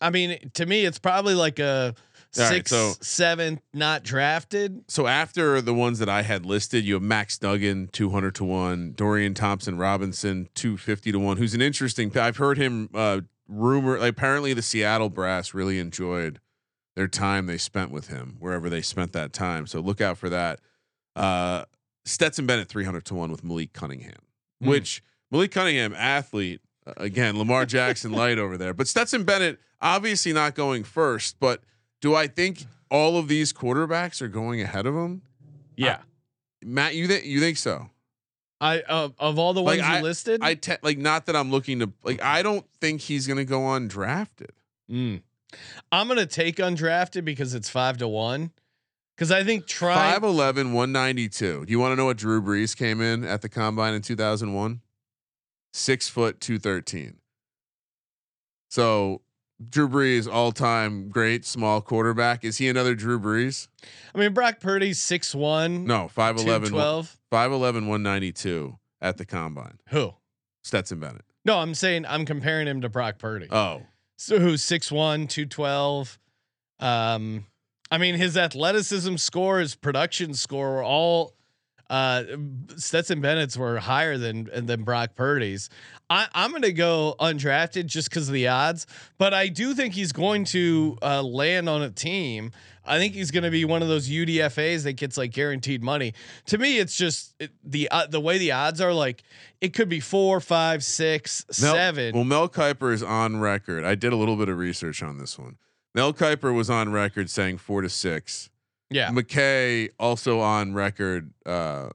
[0.00, 1.94] I mean, to me, it's probably like a
[2.38, 4.84] All right, six, so- seventh, not drafted.
[4.88, 8.44] So after the ones that I had listed, you have Max Duggan, two hundred to
[8.44, 11.36] one, Dorian Thompson Robinson, two fifty to one.
[11.36, 12.16] Who's an interesting.
[12.16, 13.98] I've heard him uh, rumor.
[13.98, 16.40] Like, apparently, the Seattle brass really enjoyed
[16.96, 19.66] their time they spent with him wherever they spent that time.
[19.68, 20.58] So look out for that.
[21.14, 21.64] Uh,
[22.04, 24.18] Stetson Bennett, three hundred to one with Malik Cunningham,
[24.60, 24.68] Hmm.
[24.68, 26.60] which Malik Cunningham, athlete.
[26.86, 31.36] uh, Again, Lamar Jackson light over there, but Stetson Bennett obviously not going first.
[31.38, 31.62] But
[32.00, 35.22] do I think all of these quarterbacks are going ahead of him?
[35.76, 35.98] Yeah,
[36.62, 37.90] Matt, you think you think so?
[38.60, 41.50] I of of all the Like, ones you listed, I te- like not that I'm
[41.50, 44.50] looking to like I don't think he's gonna go undrafted.
[44.90, 45.20] Mm.
[45.92, 48.50] I'm gonna take undrafted because it's five to one.
[49.16, 51.64] Because I think try 5'11, 192.
[51.64, 54.82] Do you want to know what Drew Brees came in at the combine in 2001?
[55.72, 57.16] Six foot 213.
[58.68, 59.22] So
[59.70, 62.44] Drew Brees, all time great small quarterback.
[62.44, 63.68] Is he another Drew Brees?
[64.14, 65.86] I mean Brock Purdy's six one.
[65.86, 67.16] No, 5'11, 12.
[67.32, 69.78] 5'11, 192 at the combine.
[69.88, 70.12] Who?
[70.62, 71.24] Stetson Bennett.
[71.44, 73.46] No, I'm saying I'm comparing him to Brock Purdy.
[73.50, 73.82] Oh,
[74.16, 76.18] So who's 6'1, 212.
[76.80, 77.46] Um,
[77.90, 81.34] I mean, his athleticism score, his production score were all
[81.88, 82.24] uh
[82.76, 85.70] Stetson Bennett's were higher than than Brock Purdy's.
[86.08, 88.86] I, I'm gonna go undrafted just because of the odds,
[89.18, 92.52] but I do think he's going to uh, land on a team.
[92.86, 96.14] I think he's going to be one of those UDFA's that gets like guaranteed money.
[96.46, 98.92] To me, it's just it, the uh, the way the odds are.
[98.92, 99.22] Like
[99.60, 102.14] it could be four, five, six, Mel- seven.
[102.14, 103.84] Well, Mel Kiper is on record.
[103.84, 105.56] I did a little bit of research on this one.
[105.94, 108.50] Mel Kiper was on record saying four to six.
[108.90, 109.10] Yeah.
[109.10, 111.88] McShay also on record uh,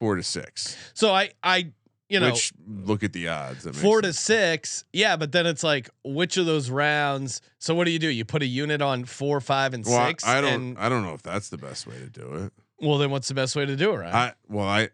[0.00, 0.76] four to six.
[0.94, 1.72] So I I
[2.08, 3.66] you know which look at the odds.
[3.80, 4.18] Four to sense.
[4.20, 4.84] six.
[4.92, 7.40] Yeah, but then it's like which of those rounds?
[7.58, 8.08] So what do you do?
[8.08, 10.26] You put a unit on four, five, and Well, six.
[10.26, 10.52] I don't.
[10.52, 12.52] and- I don't know if that's the best way to do it.
[12.80, 13.96] well, then what's the best way to do it?
[13.98, 14.12] Right?
[14.14, 14.88] I well, I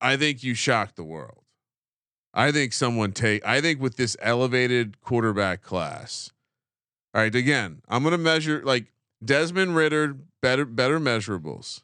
[0.00, 1.38] I think you shock the world.
[2.34, 3.44] I think someone take.
[3.44, 6.30] I think with this elevated quarterback class.
[7.14, 8.86] All right, again, I'm gonna measure like
[9.24, 11.82] Desmond Ridder better better measurables.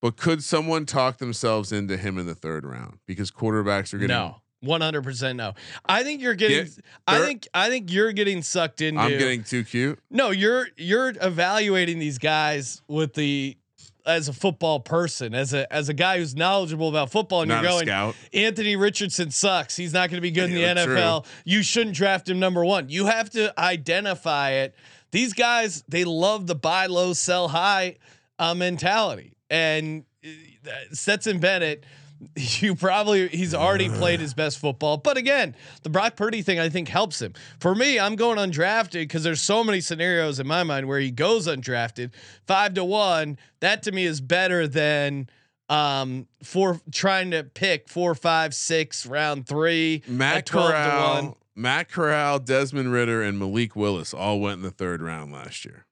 [0.00, 4.08] But could someone talk themselves into him in the third round because quarterbacks are getting
[4.16, 5.52] no, one hundred percent no.
[5.86, 6.64] I think you're getting.
[6.64, 9.00] Get- I think I think you're getting sucked into.
[9.00, 10.00] I'm getting too cute.
[10.10, 13.56] No, you're you're evaluating these guys with the
[14.04, 17.62] as a football person, as a as a guy who's knowledgeable about football, and Not
[17.62, 17.86] you're going.
[17.86, 18.16] scout.
[18.34, 19.76] Anthony Richardson sucks.
[19.76, 20.96] He's not going to be good Yeah, in the true.
[20.96, 21.26] NFL.
[21.44, 22.88] You shouldn't draft him number one.
[22.88, 24.74] You have to identify it.
[25.12, 27.98] These guys, they love the buy low, sell high
[28.38, 29.34] uh, mentality.
[29.48, 31.84] And uh, Stetson Bennett,
[32.36, 34.96] you probably he's already played his best football.
[34.96, 37.34] But again, the Brock Purdy thing I think helps him.
[37.60, 41.10] For me, I'm going undrafted because there's so many scenarios in my mind where he
[41.10, 42.12] goes undrafted,
[42.46, 43.38] five to one.
[43.60, 45.28] That to me is better than
[45.68, 50.02] um for trying to pick four, five, six, round three.
[50.06, 50.88] Matt at 12 to one.
[50.90, 55.64] Corral, Matt Corral, Desmond Ridder, and Malik Willis all went in the third round last
[55.64, 55.86] year.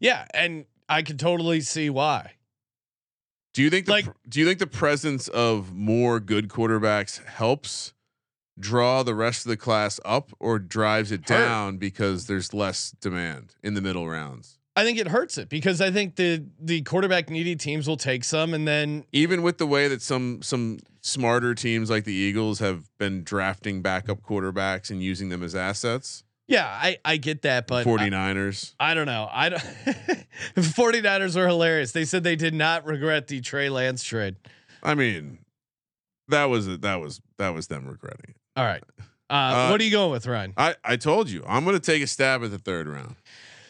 [0.00, 2.32] Yeah, and I can totally see why.
[3.54, 7.92] Do you think the, Like- do you think the presence of more good quarterbacks helps
[8.58, 11.38] draw the rest of the class up or drives it Hurt.
[11.38, 14.58] down because there's less demand in the middle rounds?
[14.76, 18.24] I think it hurts it because I think the the quarterback needy teams will take
[18.24, 22.58] some and then Even with the way that some some smarter teams like the Eagles
[22.58, 27.66] have been drafting backup quarterbacks and using them as assets, yeah, I I get that
[27.68, 28.74] but I, 49ers.
[28.80, 29.28] I don't know.
[29.30, 29.62] I don't
[30.56, 31.92] 49ers were hilarious.
[31.92, 34.36] They said they did not regret the Trey Lance trade.
[34.82, 35.38] I mean,
[36.28, 38.36] that was that was that was them regretting it.
[38.56, 38.82] All right.
[39.30, 40.52] Uh, Uh, what are you going with, Ryan?
[40.56, 43.16] I I told you I'm going to take a stab at the third round.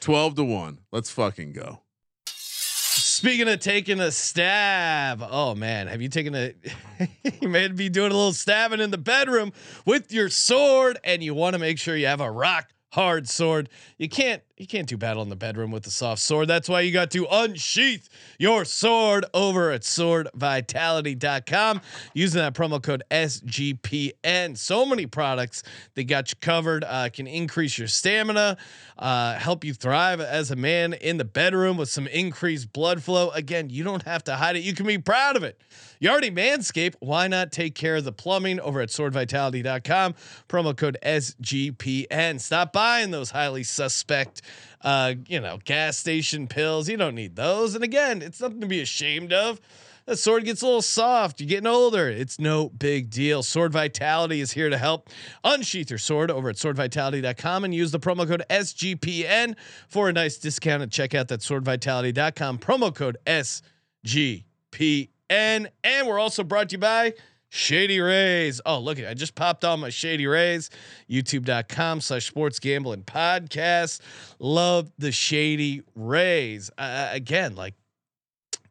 [0.04, 0.80] 12 to 1.
[0.92, 1.80] Let's fucking go.
[2.26, 6.54] Speaking of taking a stab, oh man, have you taken a?
[7.40, 9.54] you may be doing a little stabbing in the bedroom
[9.86, 13.70] with your sword, and you want to make sure you have a rock hard sword.
[13.96, 16.46] You can't you can't do battle in the bedroom with a soft sword.
[16.46, 21.80] That's why you got to unsheath your sword over at swordvitality.com
[22.14, 24.56] using that promo code SGPN.
[24.56, 25.64] So many products
[25.94, 26.84] that got you covered.
[26.84, 28.56] Uh, can increase your stamina,
[28.96, 33.30] uh, help you thrive as a man in the bedroom with some increased blood flow.
[33.30, 34.62] Again, you don't have to hide it.
[34.62, 35.60] You can be proud of it.
[36.04, 36.94] You already manscape.
[37.00, 40.14] Why not take care of the plumbing over at swordvitality.com?
[40.48, 42.38] Promo code SGPN.
[42.40, 44.42] Stop buying those highly suspect,
[44.82, 46.88] uh, you know, gas station pills.
[46.88, 47.74] You don't need those.
[47.74, 49.60] And again, it's nothing to be ashamed of.
[50.06, 51.40] The sword gets a little soft.
[51.40, 52.10] You're getting older.
[52.10, 53.42] It's no big deal.
[53.42, 55.08] Sword Vitality is here to help.
[55.42, 59.56] Unsheath your sword over at swordvitality.com and use the promo code SGPN
[59.88, 61.28] for a nice discount at checkout.
[61.28, 62.58] That's swordvitality.com.
[62.58, 65.08] Promo code SGPN.
[65.30, 67.14] And we're also brought to you by
[67.54, 68.60] Shady Rays.
[68.66, 70.70] Oh, look at I just popped on my Shady Rays.
[71.08, 74.00] YouTube.com slash sports gambling podcast.
[74.40, 76.72] Love the Shady Rays.
[76.76, 77.74] Uh, again, like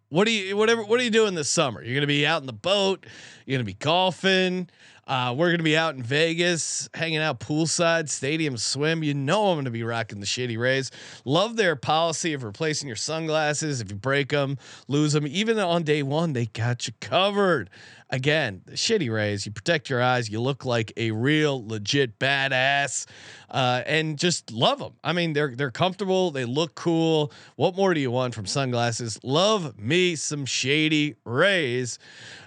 [0.09, 1.81] what do you whatever what are you doing this summer?
[1.81, 3.05] You're gonna be out in the boat,
[3.45, 4.69] you're gonna be golfing.
[5.05, 9.03] Uh, we're gonna be out in Vegas, hanging out poolside, stadium swim.
[9.03, 10.91] You know I'm gonna be rocking the Shady Rays.
[11.25, 15.27] Love their policy of replacing your sunglasses if you break them, lose them.
[15.27, 17.69] Even on day one, they got you covered.
[18.13, 19.45] Again, Shitty Rays.
[19.47, 20.29] You protect your eyes.
[20.29, 23.07] You look like a real legit badass,
[23.49, 24.93] uh, and just love them.
[25.03, 26.29] I mean, they're they're comfortable.
[26.29, 27.31] They look cool.
[27.55, 29.19] What more do you want from sunglasses?
[29.23, 31.97] Love me some Shady Rays.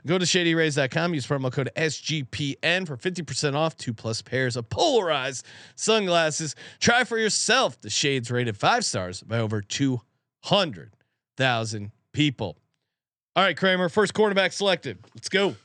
[0.07, 1.15] Go to shadyrays.com.
[1.15, 6.55] Use promo code SGPN for 50% off two plus pairs of polarized sunglasses.
[6.79, 7.81] Try for yourself.
[7.81, 12.57] The shades rated five stars by over 200,000 people.
[13.37, 14.97] All right, Kramer, first cornerback selected.
[15.15, 15.57] Let's go.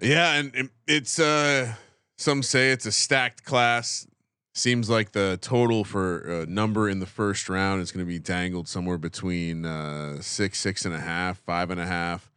[0.00, 1.74] Yeah, and it's uh
[2.16, 4.06] some say it's a stacked class.
[4.54, 8.68] Seems like the total for number in the first round is going to be dangled
[8.68, 12.30] somewhere between uh, six, six and a half, five and a half.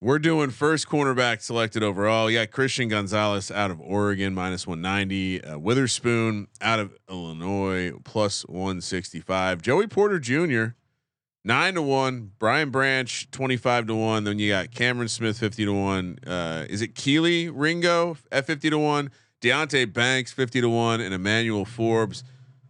[0.00, 2.28] We're doing first cornerback selected overall.
[2.28, 8.42] You got Christian Gonzalez out of Oregon minus 190, uh, Witherspoon out of Illinois plus
[8.46, 10.74] 165, Joey Porter Jr.
[11.44, 14.24] Nine to one, Brian Branch twenty five to one.
[14.24, 16.18] Then you got Cameron Smith fifty to one.
[16.26, 19.10] Uh, is it Kelee Ringo at fifty to one?
[19.40, 22.24] Deonte Banks fifty to one, and Emmanuel Forbes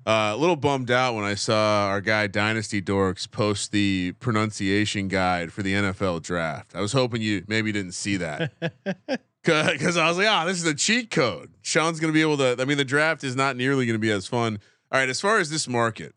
[0.07, 5.09] Uh, a little bummed out when I saw our guy Dynasty Dorks post the pronunciation
[5.09, 6.75] guide for the NFL draft.
[6.75, 8.53] I was hoping you maybe didn't see that
[9.43, 11.53] because I was like, ah, this is a cheat code.
[11.63, 12.57] Sean's going to be able to.
[12.59, 14.61] I mean, the draft is not nearly going to be as fun.
[14.91, 16.15] All right, as far as this market,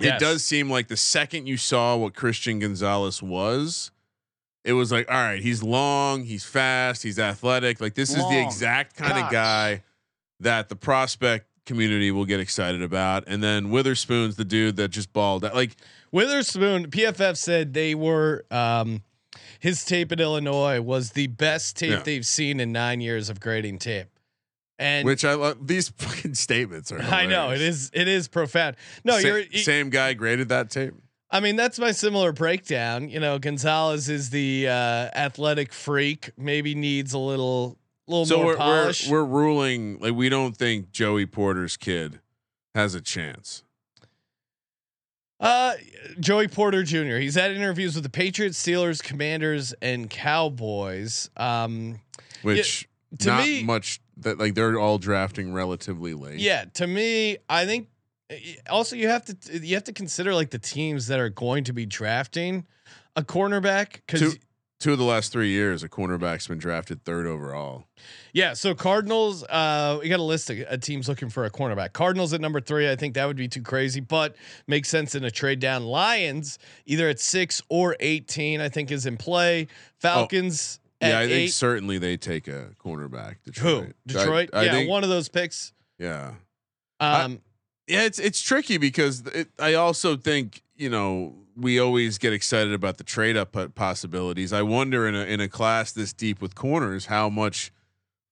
[0.00, 0.20] Yes.
[0.20, 3.90] it does seem like the second you saw what Christian Gonzalez was,
[4.64, 7.80] it was like, all right, he's long, he's fast, he's athletic.
[7.80, 9.82] Like this is the exact kind of guy
[10.40, 13.24] that the prospect community will get excited about.
[13.26, 15.54] And then Witherspoon's the dude that just balled out.
[15.54, 15.76] Like
[16.12, 19.02] Witherspoon, PFF said they were um,
[19.60, 22.02] his tape at Illinois was the best tape Yeah.
[22.02, 24.08] they've seen in nine years of grading tape.
[24.80, 25.66] And which I love.
[25.66, 27.00] These fucking statements are.
[27.02, 27.90] I know it is.
[27.92, 28.76] It is profound.
[29.04, 30.94] No, Sa- you're same guy graded that tape.
[31.30, 33.08] I mean, that's my similar breakdown.
[33.10, 34.72] You know, Gonzalez is the uh,
[35.14, 36.30] athletic freak.
[36.38, 37.76] Maybe needs a little,
[38.08, 42.18] little So more we're, we're we're ruling like we don't think Joey Porter's kid
[42.74, 43.62] has a chance.
[45.40, 45.74] uh,
[46.18, 47.16] Joey Porter Jr.
[47.16, 51.30] He's had interviews with the Patriots, Steelers, Commanders, and Cowboys.
[51.36, 52.00] Um,
[52.42, 52.88] Which
[53.20, 56.40] to not me- much that like they're all drafting relatively late.
[56.40, 57.88] yeah, to me, I think.
[58.68, 61.72] Also, you have to you have to consider like the teams that are going to
[61.72, 62.64] be drafting
[63.16, 64.32] a cornerback because Two,
[64.78, 67.84] two of the last three years, a cornerback's been drafted third overall.
[68.32, 71.92] Yeah, so Cardinals, uh, we got a list of uh, teams looking for a cornerback.
[71.92, 75.24] Cardinals at number three, I think that would be too crazy, but makes sense in
[75.24, 75.84] a trade down.
[75.84, 79.66] Lions, either at six or eighteen, I think is in play.
[79.98, 81.52] Falcons at yeah, I think eight.
[81.52, 83.36] certainly they take a cornerback.
[83.46, 83.52] Who?
[83.52, 83.94] Detroit.
[84.06, 84.50] Detroit?
[84.52, 85.72] I, I yeah, think, one of those picks.
[85.98, 86.34] Yeah.
[86.98, 87.40] I- Um,
[87.86, 92.72] Yeah, it's it's tricky because it, I also think you know we always get excited
[92.72, 94.52] about the trade up possibilities.
[94.52, 97.72] I wonder in a in a class this deep with corners how much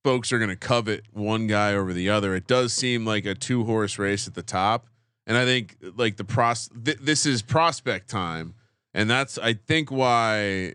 [0.04, 2.34] folks are going to covet one guy over the other.
[2.36, 4.86] It does seem like a two horse race at the top,
[5.26, 8.54] and I think like the pros th- this is prospect time,
[8.94, 10.74] and that's I think why.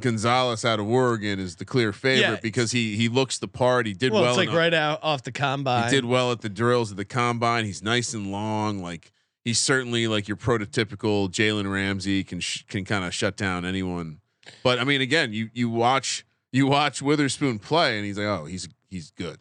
[0.00, 2.36] Gonzalez out of Oregon is the clear favorite Yeah.
[2.42, 3.86] because he he looks the part.
[3.86, 4.30] He did well, well.
[4.30, 5.84] it's like enough- right out off the combine.
[5.84, 7.64] he did well at the drills at the combine.
[7.64, 8.82] He's nice and long.
[8.82, 9.12] Like
[9.44, 14.20] he's certainly like your prototypical Jalen Ramsey can sh- can kind of shut down anyone.
[14.62, 18.46] But I mean, again, you you watch you watch Witherspoon play, and he's like, oh,
[18.46, 19.40] he's he's good.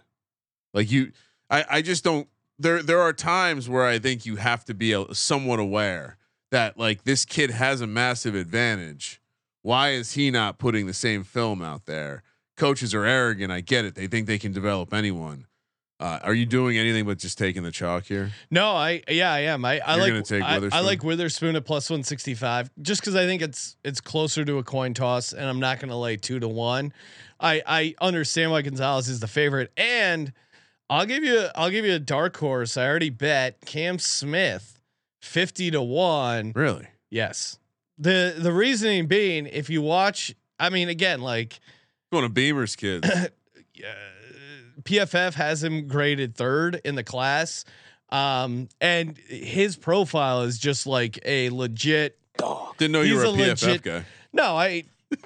[0.74, 1.12] Like you,
[1.50, 2.28] I I just don't.
[2.60, 6.18] There there are times where I think you have to be a, somewhat aware
[6.52, 9.21] that like this kid has a massive advantage.
[9.62, 12.24] Why is he not putting the same film out there?
[12.58, 13.52] Coaches are arrogant.
[13.52, 13.96] I get it.
[13.96, 15.46] They think they can develop anyone.
[16.02, 18.32] Uh, are you doing anything but just taking the chalk here?
[18.50, 19.64] No, I yeah, I am.
[19.64, 23.16] I, I You're like I, I like Witherspoon at plus one sixty five, just because
[23.16, 26.18] I think it's it's closer to a coin toss, and I'm not going to lay
[26.18, 26.92] two to one.
[27.40, 30.34] I I understand why Gonzalez is the favorite, and
[30.90, 32.78] I'll give you I'll give you a dark horse.
[32.78, 34.80] I already bet Cam Smith
[35.22, 36.52] fifty to one.
[36.56, 36.88] Really?
[37.12, 37.60] Yes,
[38.02, 41.60] the the reasoning being, if you watch, I mean, again, like
[42.12, 43.08] Going to Beamer's kids.
[44.84, 47.66] PFF has him graded third in the class.
[48.10, 52.18] Um, and his profile is just like a legit.
[52.78, 54.04] Didn't know you were a, a PFF legit- guy.
[54.34, 54.84] No, I,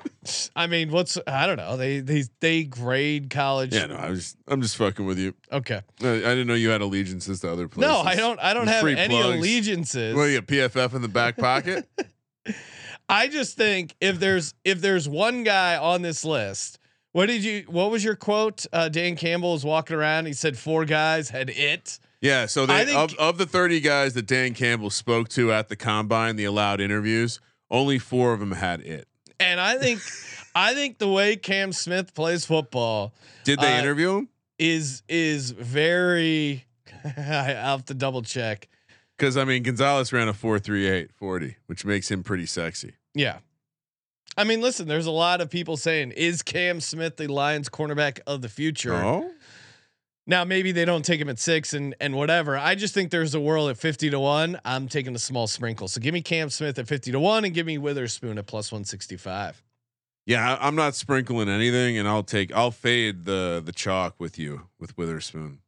[0.56, 1.78] I mean, what's I don't know.
[1.78, 3.74] They they they grade college.
[3.74, 4.36] Yeah, no, I was.
[4.48, 5.34] I'm just fucking with you.
[5.52, 5.82] Okay.
[6.02, 7.90] I, I didn't know you had allegiances to other places.
[7.92, 8.40] No, I don't.
[8.40, 9.38] I don't Just have any plugs.
[9.38, 10.16] allegiances.
[10.16, 11.88] Well, you got PFF in the back pocket.
[13.10, 16.80] I just think if there's if there's one guy on this list,
[17.12, 17.64] what did you?
[17.68, 18.66] What was your quote?
[18.74, 20.26] Uh, Dan Campbell was walking around.
[20.26, 22.00] He said four guys had it.
[22.22, 25.70] Yeah, so they think- of, of the 30 guys that Dan Campbell spoke to at
[25.70, 29.08] the combine, the allowed interviews, only four of them had it.
[29.40, 30.00] And I think,
[30.56, 34.30] I think the way Cam Smith plays football Did they Uh, interview him?
[34.58, 36.66] is is very.
[37.04, 38.68] I have to double check.
[39.18, 42.94] Because I mean, Gonzalez ran a 4.38 40, which makes him pretty sexy.
[43.14, 43.38] Yeah.
[44.38, 48.20] I mean, listen, there's a lot of people saying, is Cam Smith the Lions cornerback
[48.28, 48.94] of the future?
[48.94, 49.32] Oh,
[50.28, 52.58] Now, maybe they don't take him at six and, and whatever.
[52.58, 54.60] I just think there's a world at 50 to one.
[54.66, 55.88] I'm taking a small sprinkle.
[55.88, 58.72] So give me Cam Smith at 50 to one and give me Witherspoon at plus
[58.74, 59.64] 165.
[60.26, 60.58] yeah.
[60.58, 64.64] I, I'm not sprinkling anything, and I'll take I'll fade the the chalk with you
[64.80, 65.60] with Witherspoon.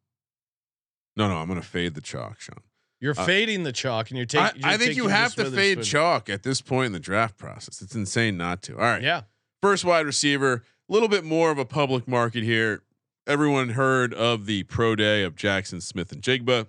[1.15, 2.60] No, no, I'm gonna fade the chalk, Sean.
[2.99, 4.63] You're Uh, fading the chalk and you're taking.
[4.65, 7.81] I think you have to fade chalk at this point in the draft process.
[7.81, 8.73] It's insane not to.
[8.73, 9.02] All right.
[9.04, 9.21] Yeah.
[9.62, 12.81] First wide receiver, a little bit more of a public market here.
[13.27, 16.67] Everyone heard of the pro day of Jaxon Smith-Njigba.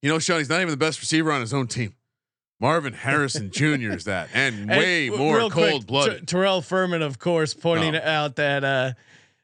[0.00, 1.94] You know, Sean, he's not even the best receiver on his own team.
[2.60, 3.92] Marvin Harrison Jr.
[3.92, 6.20] is that, and, And way more cold blooded.
[6.20, 8.00] T- Terrell Furman, of course, pointing Oh.
[8.08, 8.92] out that uh,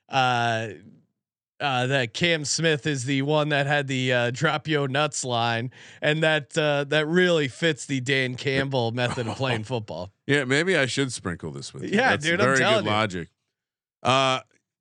[0.09, 0.69] uh,
[1.61, 5.71] uh, that Cam Smith is the one that had the uh, drop yo nuts line,
[6.01, 10.13] and that uh, that really fits the Dan Campbell method of playing football.
[10.27, 11.91] Yeah, maybe I should sprinkle this with you.
[11.91, 12.91] Yeah, That's dude, very good you.
[12.91, 13.29] logic.
[14.03, 14.41] Uh,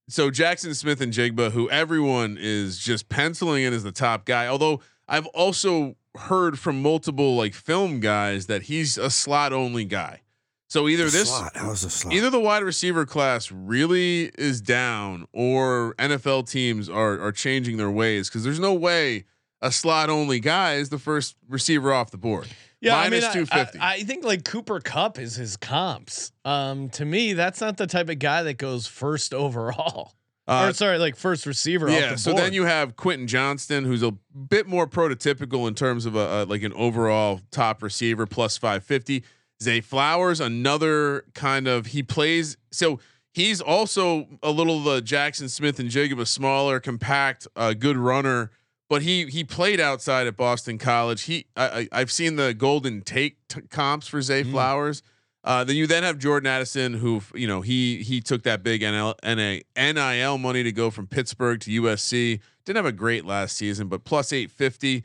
[0.09, 5.25] so Jaxon Smith-Njigba, who everyone is just penciling in as the top guy, although I've
[5.27, 10.21] also heard from multiple like film guys that he's a slot only guy.
[10.69, 11.53] So either this slot.
[11.55, 12.13] How's the slot?
[12.13, 17.91] either the wide receiver class really is down or NFL teams are are changing their
[17.91, 19.25] ways because there's no way
[19.61, 22.47] a slot only guy is the first receiver off the board.
[22.79, 23.79] Yeah, Minus I mean, 250.
[23.79, 26.31] I, I think like Cooper Kupp is his comps.
[26.45, 30.13] Um, to me, that's not the type of guy that goes first overall.
[30.47, 31.89] Uh, or sorry, like first receiver.
[31.89, 32.11] off Yeah.
[32.11, 32.43] the So board.
[32.43, 36.45] then you have Quentin Johnston, who's a bit more prototypical in terms of a, a
[36.45, 39.23] like an overall top receiver, plus five fifty.
[39.61, 42.57] Zay Flowers, another kind of he plays.
[42.71, 42.99] So
[43.33, 48.51] he's also a little the Jaxon Smith-Njigba, a smaller, compact, uh, good runner.
[48.89, 51.23] But he he played outside at Boston College.
[51.23, 55.03] He I, I, I've seen the Golden Tate t- comps for Zay Flowers.
[55.43, 58.81] Uh, then you then have Jordan Addison, who you know he he took that big
[58.81, 59.61] NL, NA,
[59.93, 62.39] NIL money to go from Pittsburgh to USC.
[62.65, 65.03] Didn't have a great last season, but plus eight fifty.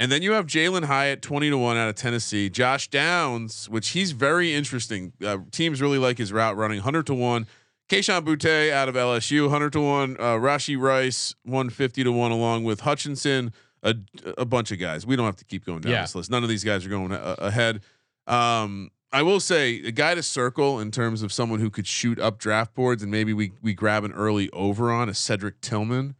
[0.00, 2.48] And then you have Jalin Hyatt, twenty to one out of Tennessee.
[2.48, 5.12] Josh Downs, which he's very interesting.
[5.24, 7.46] Uh, teams really like his route running, hundred to one.
[7.90, 10.16] Kayshon Boutte out of LSU, hundred to one.
[10.18, 13.52] Uh, Rashee Rice, one fifty to one, along with Hutchinson.
[13.82, 13.94] A,
[14.38, 15.06] a bunch of guys.
[15.06, 16.00] We don't have to keep going down Yeah.
[16.02, 16.30] this list.
[16.30, 17.80] None of these guys are going a- ahead.
[18.26, 22.18] Um, I will say a guy to circle in terms of someone who could shoot
[22.18, 26.14] up draft boards and maybe we we grab an early over on a Cedric Tillman.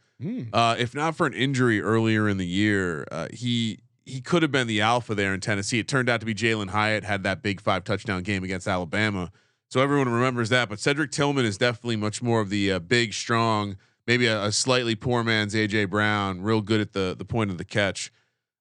[0.52, 4.52] Uh, if not for an injury earlier in the year, uh, he he could have
[4.52, 5.78] been the alpha there in Tennessee.
[5.78, 9.30] It turned out to be Jalin Hyatt had that big five touchdown game against Alabama,
[9.68, 10.68] so everyone remembers that.
[10.68, 14.52] But Cedric Tillman is definitely much more of the uh, big, strong, maybe a, a
[14.52, 18.12] slightly poor man's AJ Brown, real good at the the point of the catch.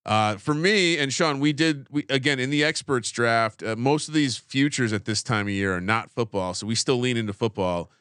[0.05, 3.61] Uh, for me and Sean, we did we again in the experts draft.
[3.61, 6.75] Uh, most of these futures at this time of year are not football, so we
[6.75, 7.91] still lean into football,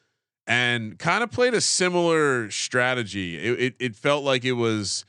[0.49, 3.37] and kind of played a similar strategy.
[3.37, 5.05] It, it it felt like it was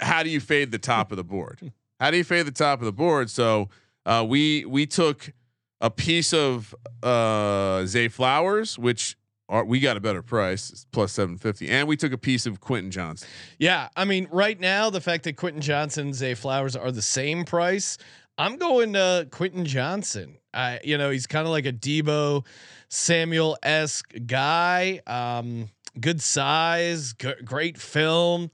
[0.00, 1.72] how do you fade the top of the board?
[2.00, 3.30] How do you fade the top of the board?
[3.30, 3.68] So
[4.06, 5.32] uh, we we took
[5.80, 9.16] a piece of uh, Zay Flowers, which
[9.50, 12.60] are, we got a better price, plus seven fifty, and we took a piece of
[12.60, 13.28] Quentin Johnston.
[13.58, 17.02] Yeah, I mean, right now the fact that Quentin Johnston and Zay Flowers are the
[17.02, 17.98] same price,
[18.40, 20.38] I'm going to Quentin Johnston.
[20.54, 22.44] I, you know, he's kind of like a Deebo
[22.88, 25.00] Samuel esque guy.
[25.06, 25.68] Um,
[26.00, 28.50] good size, g- great film.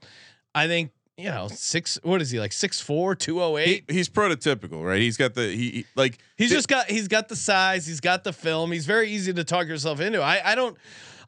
[0.53, 1.97] I think you know six.
[2.03, 2.51] What is he like?
[2.51, 4.99] Six four, two oh He, he's prototypical, right?
[5.01, 8.01] He's got the he, he- like He's thi- just got he's got the size, he's
[8.01, 8.71] got the film.
[8.71, 10.21] He's very easy to talk yourself into.
[10.21, 10.77] I I don't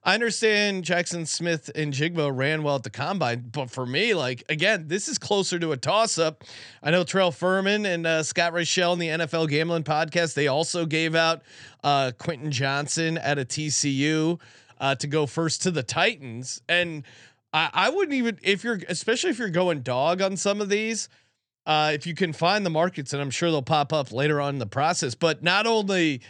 [0.04, 5.10] I understand Jaxon Smith-Njigba ran well at the combine, but for me, like again, this
[5.10, 6.46] is closer to a toss up.
[6.82, 10.36] I know Trell Furman and uh, Scott Rochelle in the NFL Gambling Podcast.
[10.36, 11.42] They also gave out
[11.84, 14.40] uh, Quentin Johnston at a TCU
[14.80, 17.04] uh, to go first to the Titans, and
[17.52, 21.10] I, I wouldn't even if you're especially if you're going dog on some of these.
[21.66, 24.56] Uh, if you can find the markets, and I'm sure they'll pop up later on
[24.56, 25.14] in the process.
[25.14, 26.22] But not only,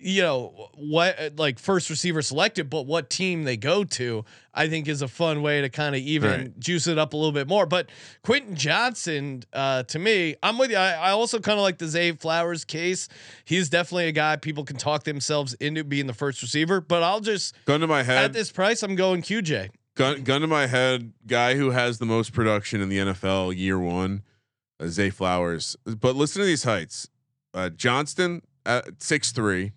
[0.00, 4.24] you know, what like first receiver selected, but what team they go to,
[4.54, 6.60] I think is a fun way to kind of even Right.
[6.60, 7.66] juice it up a little bit more.
[7.66, 7.90] But
[8.22, 10.76] Quentin Johnston, uh, to me, I'm with you.
[10.76, 13.08] I, I also kind of like the Zay Flowers case.
[13.44, 16.80] He's definitely a guy people can talk themselves into being the first receiver.
[16.80, 19.70] But I'll just gun to my head at this price, I'm going QJ.
[19.96, 23.78] gun, gun to my head, guy who has the most production in the NFL year
[23.80, 24.22] one,
[24.78, 25.76] uh, Zay Flowers.
[25.84, 27.08] But listen to these heights:
[27.52, 29.72] uh, Johnston at six three,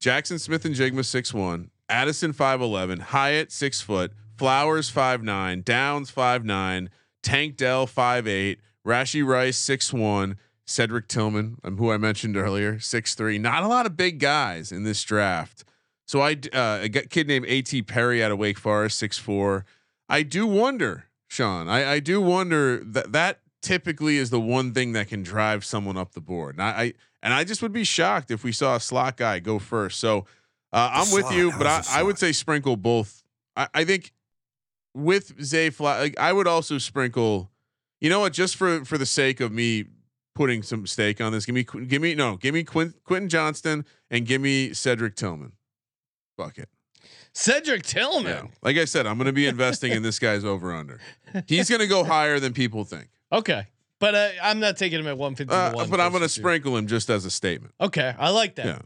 [0.00, 6.44] Jaxon Smith-Njigba six one, Addison five eleven, Hyatt six foot, Flowers five nine, Downs five
[6.44, 6.90] nine,
[7.22, 10.36] Tank Dell five eight, Rashee Rice six one.
[10.66, 13.38] Cedric Tillman, um, who I mentioned earlier, six three.
[13.38, 15.64] Not a lot of big guys in this draft.
[16.06, 17.82] So I, uh, a kid named A.T.
[17.82, 19.64] Perry out of Wake Forest, six four.
[20.08, 21.68] I do wonder, Sean.
[21.68, 25.96] I, I do wonder that that typically is the one thing that can drive someone
[25.96, 26.54] up the board.
[26.54, 26.92] And I, I
[27.22, 30.00] and I just would be shocked if we saw a slot guy go first.
[30.00, 30.26] So
[30.72, 33.22] uh, I'm with you, but I, I would say sprinkle both.
[33.56, 34.12] I, I think
[34.94, 37.50] with Zay Fly, like I would also sprinkle.
[38.00, 38.32] You know what?
[38.32, 39.84] Just for for the sake of me
[40.34, 43.84] putting some stake on this, give me give me no, give me Quin, Quentin Johnston
[44.10, 45.52] and give me Cedric Tillman.
[46.36, 46.68] Fuck it.
[47.32, 48.46] Cedric Tillman.
[48.46, 48.50] Yeah.
[48.62, 50.98] Like I said, I'm going to be investing in this guy's over under.
[51.46, 53.08] He's going to go higher than people think.
[53.30, 53.66] Okay.
[54.00, 55.90] But uh, I'm not taking him at 150 Uh, 1.
[55.90, 57.74] but I'm going to sprinkle him just as a statement.
[57.80, 58.66] Okay, I like that.
[58.66, 58.78] Yeah.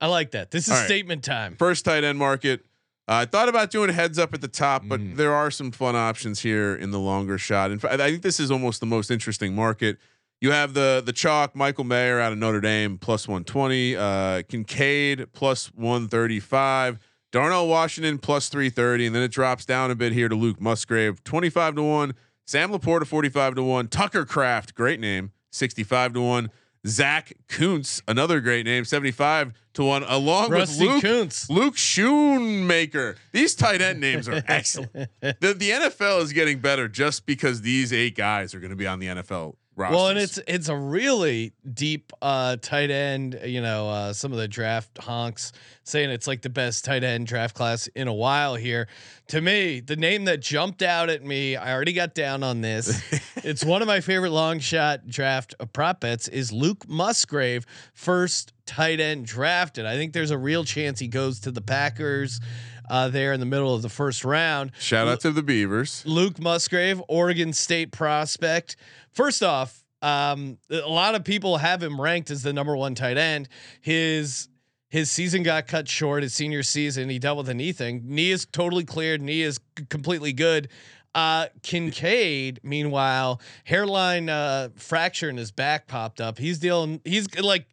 [0.00, 0.50] I like that.
[0.50, 0.84] This is right.
[0.84, 1.56] statement time.
[1.56, 2.64] First tight end market.
[3.08, 5.16] I thought about doing heads up at the top, but Mm.
[5.16, 7.70] there are some fun options here in the longer shot.
[7.70, 9.98] In fact, I think this is almost the most interesting market.
[10.40, 15.32] You have the the chalk Michael Mayer out of Notre Dame plus 120, uh, Kincaid
[15.32, 16.98] plus 135,
[17.32, 21.22] Darnell Washington plus 330, and then it drops down a bit here to Luke Musgrave
[21.24, 22.14] 25 to one,
[22.46, 26.50] Sam Laporta 45 to one, Tucker Kraft great name 65 to one,
[26.86, 31.48] Zach Kuntz another great name 75 to one, along Rusty with Luke Kuntz.
[31.48, 33.16] Luke Schoonmaker.
[33.32, 34.92] These tight end names are excellent.
[35.20, 38.86] the The NFL is getting better just because these eight guys are going to be
[38.86, 39.94] on the NFL roster.
[39.94, 43.40] Well, and it's it's a really deep uh, tight end.
[43.44, 45.52] You know, uh, some of the draft honks
[45.82, 48.88] saying it's like the best tight end draft class in a while here.
[49.28, 53.02] To me, the name that jumped out at me, I already got down on this.
[53.36, 56.28] it's one of my favorite long shot draft prop bets.
[56.28, 59.86] Is Luke Musgrave first tight end drafted?
[59.86, 62.40] I think there's a real chance he goes to the Packers.
[62.86, 64.70] Uh, there in the middle of the first round.
[64.78, 66.04] shout out to the Beavers.
[66.04, 68.76] Luke Musgrave, Oregon State prospect.
[69.14, 73.16] First off, um, a lot of people have him ranked as the number one tight
[73.16, 73.48] end.
[73.80, 74.48] His
[74.90, 76.22] his season got cut short.
[76.22, 78.02] His senior season, he dealt with a knee thing.
[78.04, 79.22] Knee is totally cleared.
[79.22, 80.68] Knee is c- completely good.
[81.14, 86.38] Uh, Kincaid, meanwhile, hairline uh, fracture in his back popped up.
[86.38, 87.00] He's dealing.
[87.04, 87.66] He's like,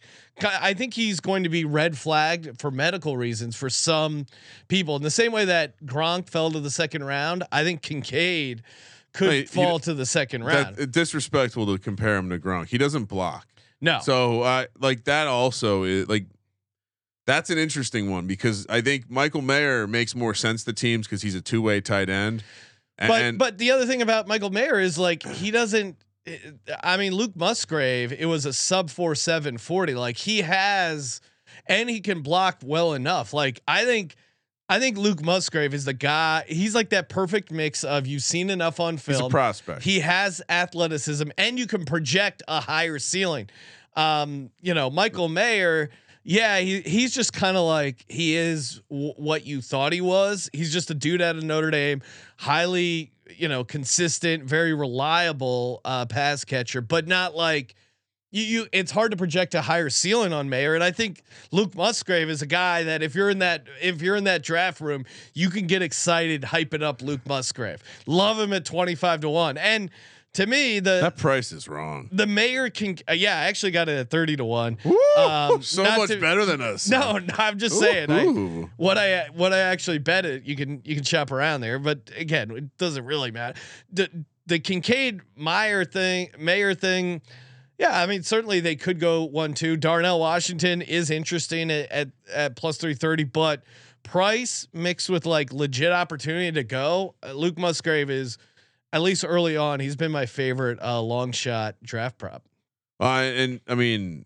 [0.44, 4.26] I think he's going to be red flagged for medical reasons for some
[4.68, 4.96] people.
[4.96, 8.64] In the same way that Gronk fell to the second round, I think Kincaid
[9.14, 10.76] could Wait, you fall know, to the second round.
[10.76, 12.68] That, disrespectful to compare him to Gronk.
[12.68, 13.48] He doesn't block.
[13.82, 16.26] no, So uh, like that also is like
[17.26, 21.22] that's an interesting one because I think Michael Mayer makes more sense to teams because
[21.22, 22.44] he's a two way tight end.
[22.98, 25.98] And, but but the other thing about Michael Mayer is like he doesn't.
[26.84, 29.96] I mean, Luke Musgrave, it was a sub four seven forty.
[29.96, 31.20] Like he has,
[31.66, 33.34] and he can block well enough.
[33.34, 34.16] Like I think,
[34.72, 36.46] I think Luke Musgrave is the guy.
[36.48, 39.30] He's like that perfect mix of you've seen enough on he's a film.
[39.30, 39.84] prospect.
[39.84, 43.50] He has athleticism, and you can project a higher ceiling.
[43.98, 45.90] Um, you know, Michael Mayer.
[46.24, 50.50] Yeah, he he's just kind of like he is w- what you thought he was.
[50.54, 52.02] He's just a dude out of Notre Dame,
[52.38, 57.76] highly you know consistent, very reliable uh, pass catcher, but not like
[58.32, 58.68] you, you.
[58.72, 61.22] It's hard to project a higher ceiling on Mayer, and I think
[61.52, 64.82] Luke Musgrave is a guy that if you're in that if you're in that draft
[64.82, 67.84] room, you can get excited hyping up Luke Musgrave.
[68.08, 69.90] Love him at twenty five to one, and
[70.34, 72.08] to me the that price is wrong.
[72.10, 74.98] the mayor can uh, yeah I actually got it at 30 to 1 Woo!
[75.18, 76.90] Um, so much to- better than us.
[76.90, 78.24] no, no i'm just saying I,
[78.78, 82.10] what i what i actually bet it you can you can shop around there but
[82.16, 83.60] again it doesn't really matter
[83.92, 84.10] the
[84.48, 87.22] the kincaid Mayer thing Mayer thing
[87.82, 92.08] yeah i mean certainly they could go one two darnell washington is interesting at at,
[92.34, 93.64] at plus 330 but
[94.04, 98.38] price mixed with like legit opportunity to go uh, luke musgrave is
[98.94, 102.44] at least early on he's been my favorite uh, long shot draft prop
[103.00, 104.26] Uh, and I mean,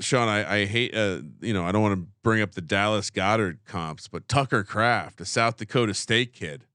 [0.00, 3.08] Sean, I, I hate, uh, you know, I don't want to bring up the Dallas
[3.08, 6.65] Goedert comps, but Tucker Kraft, a South Dakota State kid.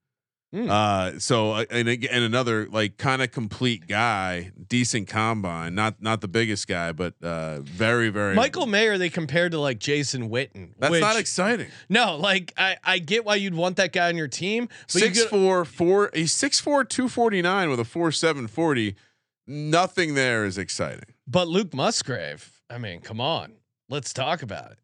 [0.54, 0.70] Hmm.
[0.70, 6.20] Uh, so uh, and and another like kind of complete guy, decent combine, not not
[6.20, 8.36] the biggest guy, but uh, very very.
[8.36, 10.72] Michael Mayer, they compared to like Jason Witten.
[10.78, 11.68] that's which- not exciting.
[11.88, 14.68] no, like I, I get why you'd want that guy on your team.
[14.88, 16.10] But you Six four four.
[16.14, 18.96] He's six four two forty nine with a four seven forty.
[19.48, 21.14] Nothing there is exciting.
[21.28, 23.54] but Luke Musgrave, I mean, come on,
[23.90, 24.80] let's talk about it.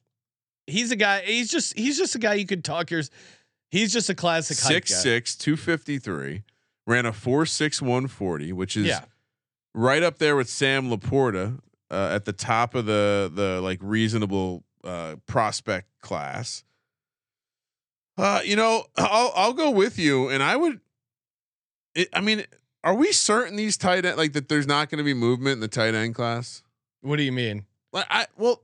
[0.65, 1.21] He's a guy.
[1.21, 3.03] He's just he's just a guy you could talk your.
[3.69, 6.43] He's just a classic hype Six six two fifty three.
[6.85, 9.05] Ran a four six one forty, which is Yeah,
[9.73, 11.59] right up there with Sam Laporta
[11.91, 16.63] uh, at the top of the the like reasonable uh, prospect class.
[18.17, 20.79] Uh, you know, I'll I'll go with you, and I would.
[21.93, 22.45] It, I mean,
[22.83, 24.49] are we certain these tight end like that?
[24.49, 26.63] There's not going to be movement in the tight end class.
[27.01, 27.65] what do you mean?
[27.91, 28.63] Like I well,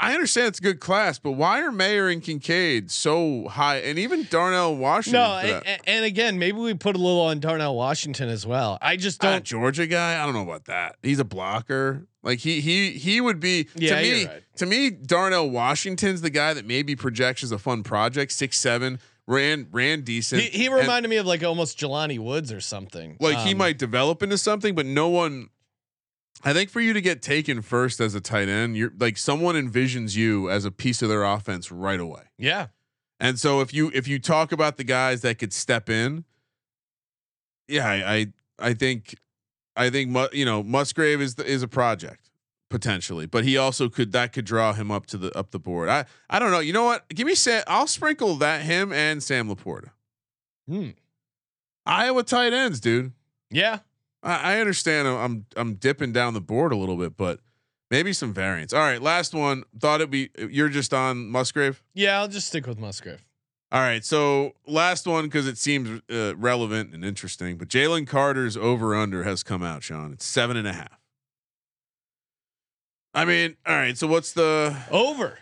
[0.00, 3.98] I understand it's a good class, but why are Mayer and Kincaid so high, and
[3.98, 5.20] even Darnell Washington?
[5.22, 8.76] No, and, and again, maybe we put a little on Darnell Washington as well.
[8.82, 9.30] I just don't.
[9.30, 10.96] That Georgia guy, I don't know about that.
[11.02, 12.06] He's a blocker.
[12.24, 14.24] Like he he he would be Yeah, to me.
[14.26, 14.42] right.
[14.56, 18.32] To me, Darnell Washington's the guy that maybe projects as a fun project.
[18.32, 20.42] Six seven, ran ran decent.
[20.42, 23.16] he, he And, reminded me of like almost Jelani Woods or something.
[23.20, 25.48] like he Um, might develop into something, but no one.
[26.42, 29.54] I think for you to get taken first as a tight end, you're like someone
[29.54, 32.22] envisions you as a piece of their offense right away.
[32.38, 32.66] Yeah,
[33.20, 36.24] And so if you if you talk about the guys that could step in,
[37.68, 38.26] yeah, I I,
[38.58, 39.14] I think
[39.76, 42.30] I think you know Musgrave is the, is a project
[42.68, 45.88] potentially, but he also could that could draw him up to the up the board.
[45.88, 46.60] I I don't know.
[46.60, 47.08] You know what?
[47.08, 47.62] Give me Sam.
[47.66, 49.90] I'll sprinkle that him and Sam Laporta.
[50.68, 50.90] Hmm.
[51.86, 53.12] Iowa tight ends, dude.
[53.50, 53.78] Yeah.
[54.24, 55.06] I, I understand.
[55.06, 57.38] I'm, I'm dipping down the board a little bit, but
[57.90, 58.72] maybe some variance.
[58.72, 59.62] All right, last one.
[59.78, 60.30] Thought it'd be.
[60.50, 61.82] You're just on Musgrave.
[61.94, 62.18] Yeah.
[62.20, 63.24] I'll just stick with Musgrave.
[63.72, 67.56] All right, so last one because it seems uh, relevant and interesting.
[67.58, 70.12] But Jalen Carter's over under has come out, Sean.
[70.12, 71.00] It's seven and a half.
[73.12, 73.96] I mean, all right.
[73.96, 75.38] So what's the Over.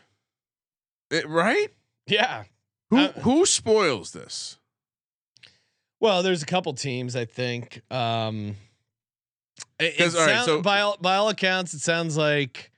[1.10, 1.68] it, right?
[2.06, 2.44] Yeah.
[2.90, 4.58] Who Uh, who spoils this?
[6.00, 7.80] Well, there's a couple teams I think.
[7.90, 8.56] Um,
[9.82, 12.70] it, it 'Cause, all right, sound- so- by all, by all accounts, it sounds like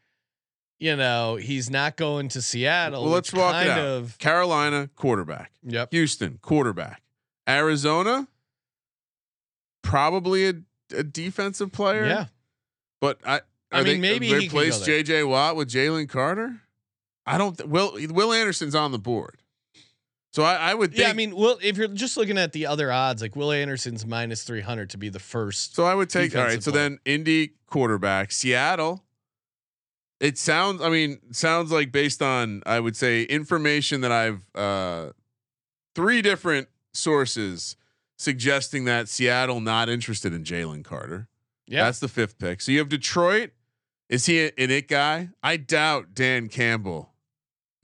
[0.79, 3.03] you know he's not going to Seattle.
[3.05, 3.79] Well, let's walk it out.
[3.79, 5.91] Of, Carolina quarterback, yep.
[5.93, 7.03] Houston quarterback,
[7.49, 8.29] Arizona
[9.83, 10.55] probably a,
[10.97, 12.07] a defensive player.
[12.07, 12.27] Yeah.
[13.01, 13.41] but I.
[13.73, 14.81] I mean, they- maybe they he could go replace.
[14.85, 15.25] J.J.
[15.25, 16.61] Watt with Jalen Carter.
[17.27, 17.57] I don't.
[17.59, 19.39] Th- Will Will Anderson's on the board,
[20.35, 20.91] so I, I would.
[20.91, 23.53] Think, Yeah, I mean, well, if you're just looking at the other odds, like Will
[23.53, 25.77] Anderson's minus three hundred to be the first.
[25.77, 26.61] So I would take all right.
[26.61, 26.83] So player.
[26.83, 29.05] then Indy quarterback, Seattle.
[30.19, 30.83] It sounds.
[30.83, 35.11] I mean, sounds like based on I would say information that I've uh,
[35.95, 37.77] three different sources
[38.17, 41.29] suggesting that Seattle not interested in Jalen Carter.
[41.69, 42.61] Yeah, That's the fifth pick.
[42.61, 43.53] So you have Detroit.
[44.09, 45.29] Is he an it guy?
[45.45, 47.14] I doubt Dan Campbell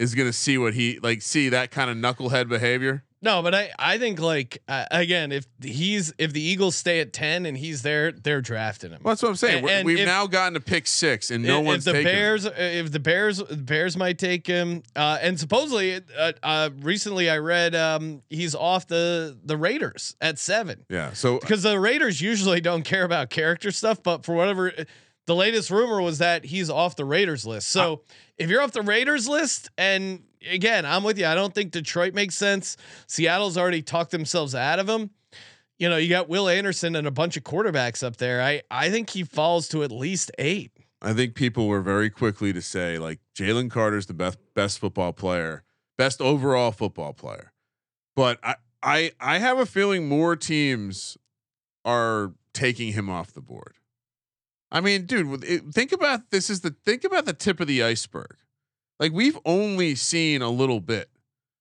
[0.00, 1.22] is going to see what he like.
[1.22, 3.04] See that kind of knucklehead behavior.
[3.22, 7.12] no, but I I think like uh, again, if he's if the Eagles stay at
[7.12, 9.00] ten and he's there, they're drafting him.
[9.04, 9.68] Well, that's what I'm saying.
[9.68, 12.08] And- We've if- now gotten to pick six, and no if, one's if the taken
[12.10, 12.16] him.
[12.16, 14.82] Bears, if the Bears, the Bears might take him.
[14.96, 20.38] Uh, and supposedly, uh, uh, recently I read um, he's off the the Raiders at
[20.38, 21.12] seven Yeah.
[21.12, 24.72] So because the Raiders usually don't care about character stuff, but for whatever.
[25.30, 27.68] The latest rumor was that he's off the Raiders list.
[27.68, 28.14] So ah.
[28.36, 31.26] if you're off the Raiders list, and again, I'm with you.
[31.26, 32.76] I don't think Detroit makes sense.
[33.06, 35.10] Seattle's already talked themselves out of him.
[35.78, 38.42] You know, you got Will Anderson and a bunch of quarterbacks up there.
[38.42, 40.72] I I think he falls to at least eight.
[41.00, 45.12] I think people were very quickly to say like Jalen Carter's the best best football
[45.12, 45.62] player,
[45.96, 47.52] best overall football player.
[48.16, 51.16] But I I I have a feeling more teams
[51.84, 53.74] are taking him off the board.
[54.72, 57.82] I mean, dude, it, think about this is the think about the tip of the
[57.82, 58.36] iceberg.
[58.98, 61.10] Like we've only seen a little bit.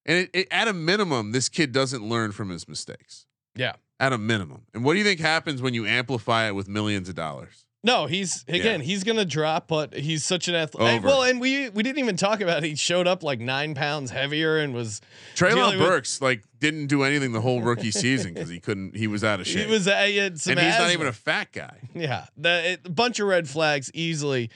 [0.05, 3.25] And it, it, at a minimum, this kid doesn't learn from his mistakes.
[3.55, 3.73] Yeah.
[3.99, 4.63] At a minimum.
[4.73, 7.65] And what do you think happens when you amplify it with millions of dollars?
[7.81, 8.81] No, he's again.
[8.81, 11.01] He's gonna drop, but he's such an athlete.
[11.01, 12.63] Well, and we we didn't even talk about.
[12.63, 12.67] It.
[12.67, 14.99] He showed up like nine pounds heavier and was
[15.35, 18.97] Treylon dealing with- Burks like didn't do anything the whole rookie season because he couldn't.
[18.97, 21.53] He was out of he shape, was uh, he and he's not even a fat
[21.53, 21.77] guy.
[21.93, 22.25] yeah.
[22.35, 24.49] The it, a bunch of red flags easily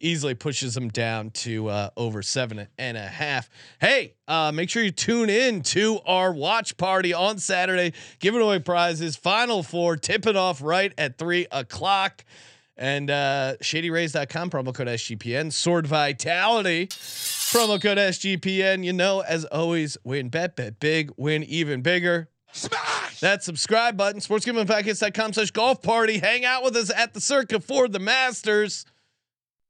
[0.00, 3.48] easily pushes him down to uh, over seven and a half.
[3.80, 8.58] Hey, uh, make sure you tune in to our watch party on Saturday, giving away
[8.58, 9.16] prizes.
[9.16, 12.24] Final four tipping off right at three o'clock.
[12.78, 18.84] And uh, shadyrays.com, promo code SGPN, Sword Vitality, promo code SGPN.
[18.84, 22.28] You know, as always, WynnBet, bet big, win even bigger.
[22.52, 26.18] Smash that subscribe button, sportsgamblingpodcast.com slash golf party.
[26.18, 28.84] Hang out with us at the circuit for the Masters.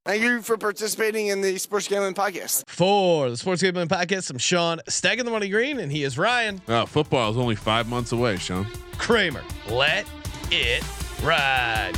[0.06, 2.62] Thank you for participating in the Sports Gambling Podcast.
[2.68, 6.16] For the Sports Gambling Podcast, I'm Sean Stag in the Money Green, and he is
[6.16, 6.62] Ryan.
[6.68, 8.68] Oh, football is only five months away, Sean.
[8.98, 10.06] Kramer, let
[10.52, 10.84] it
[11.24, 11.94] ride.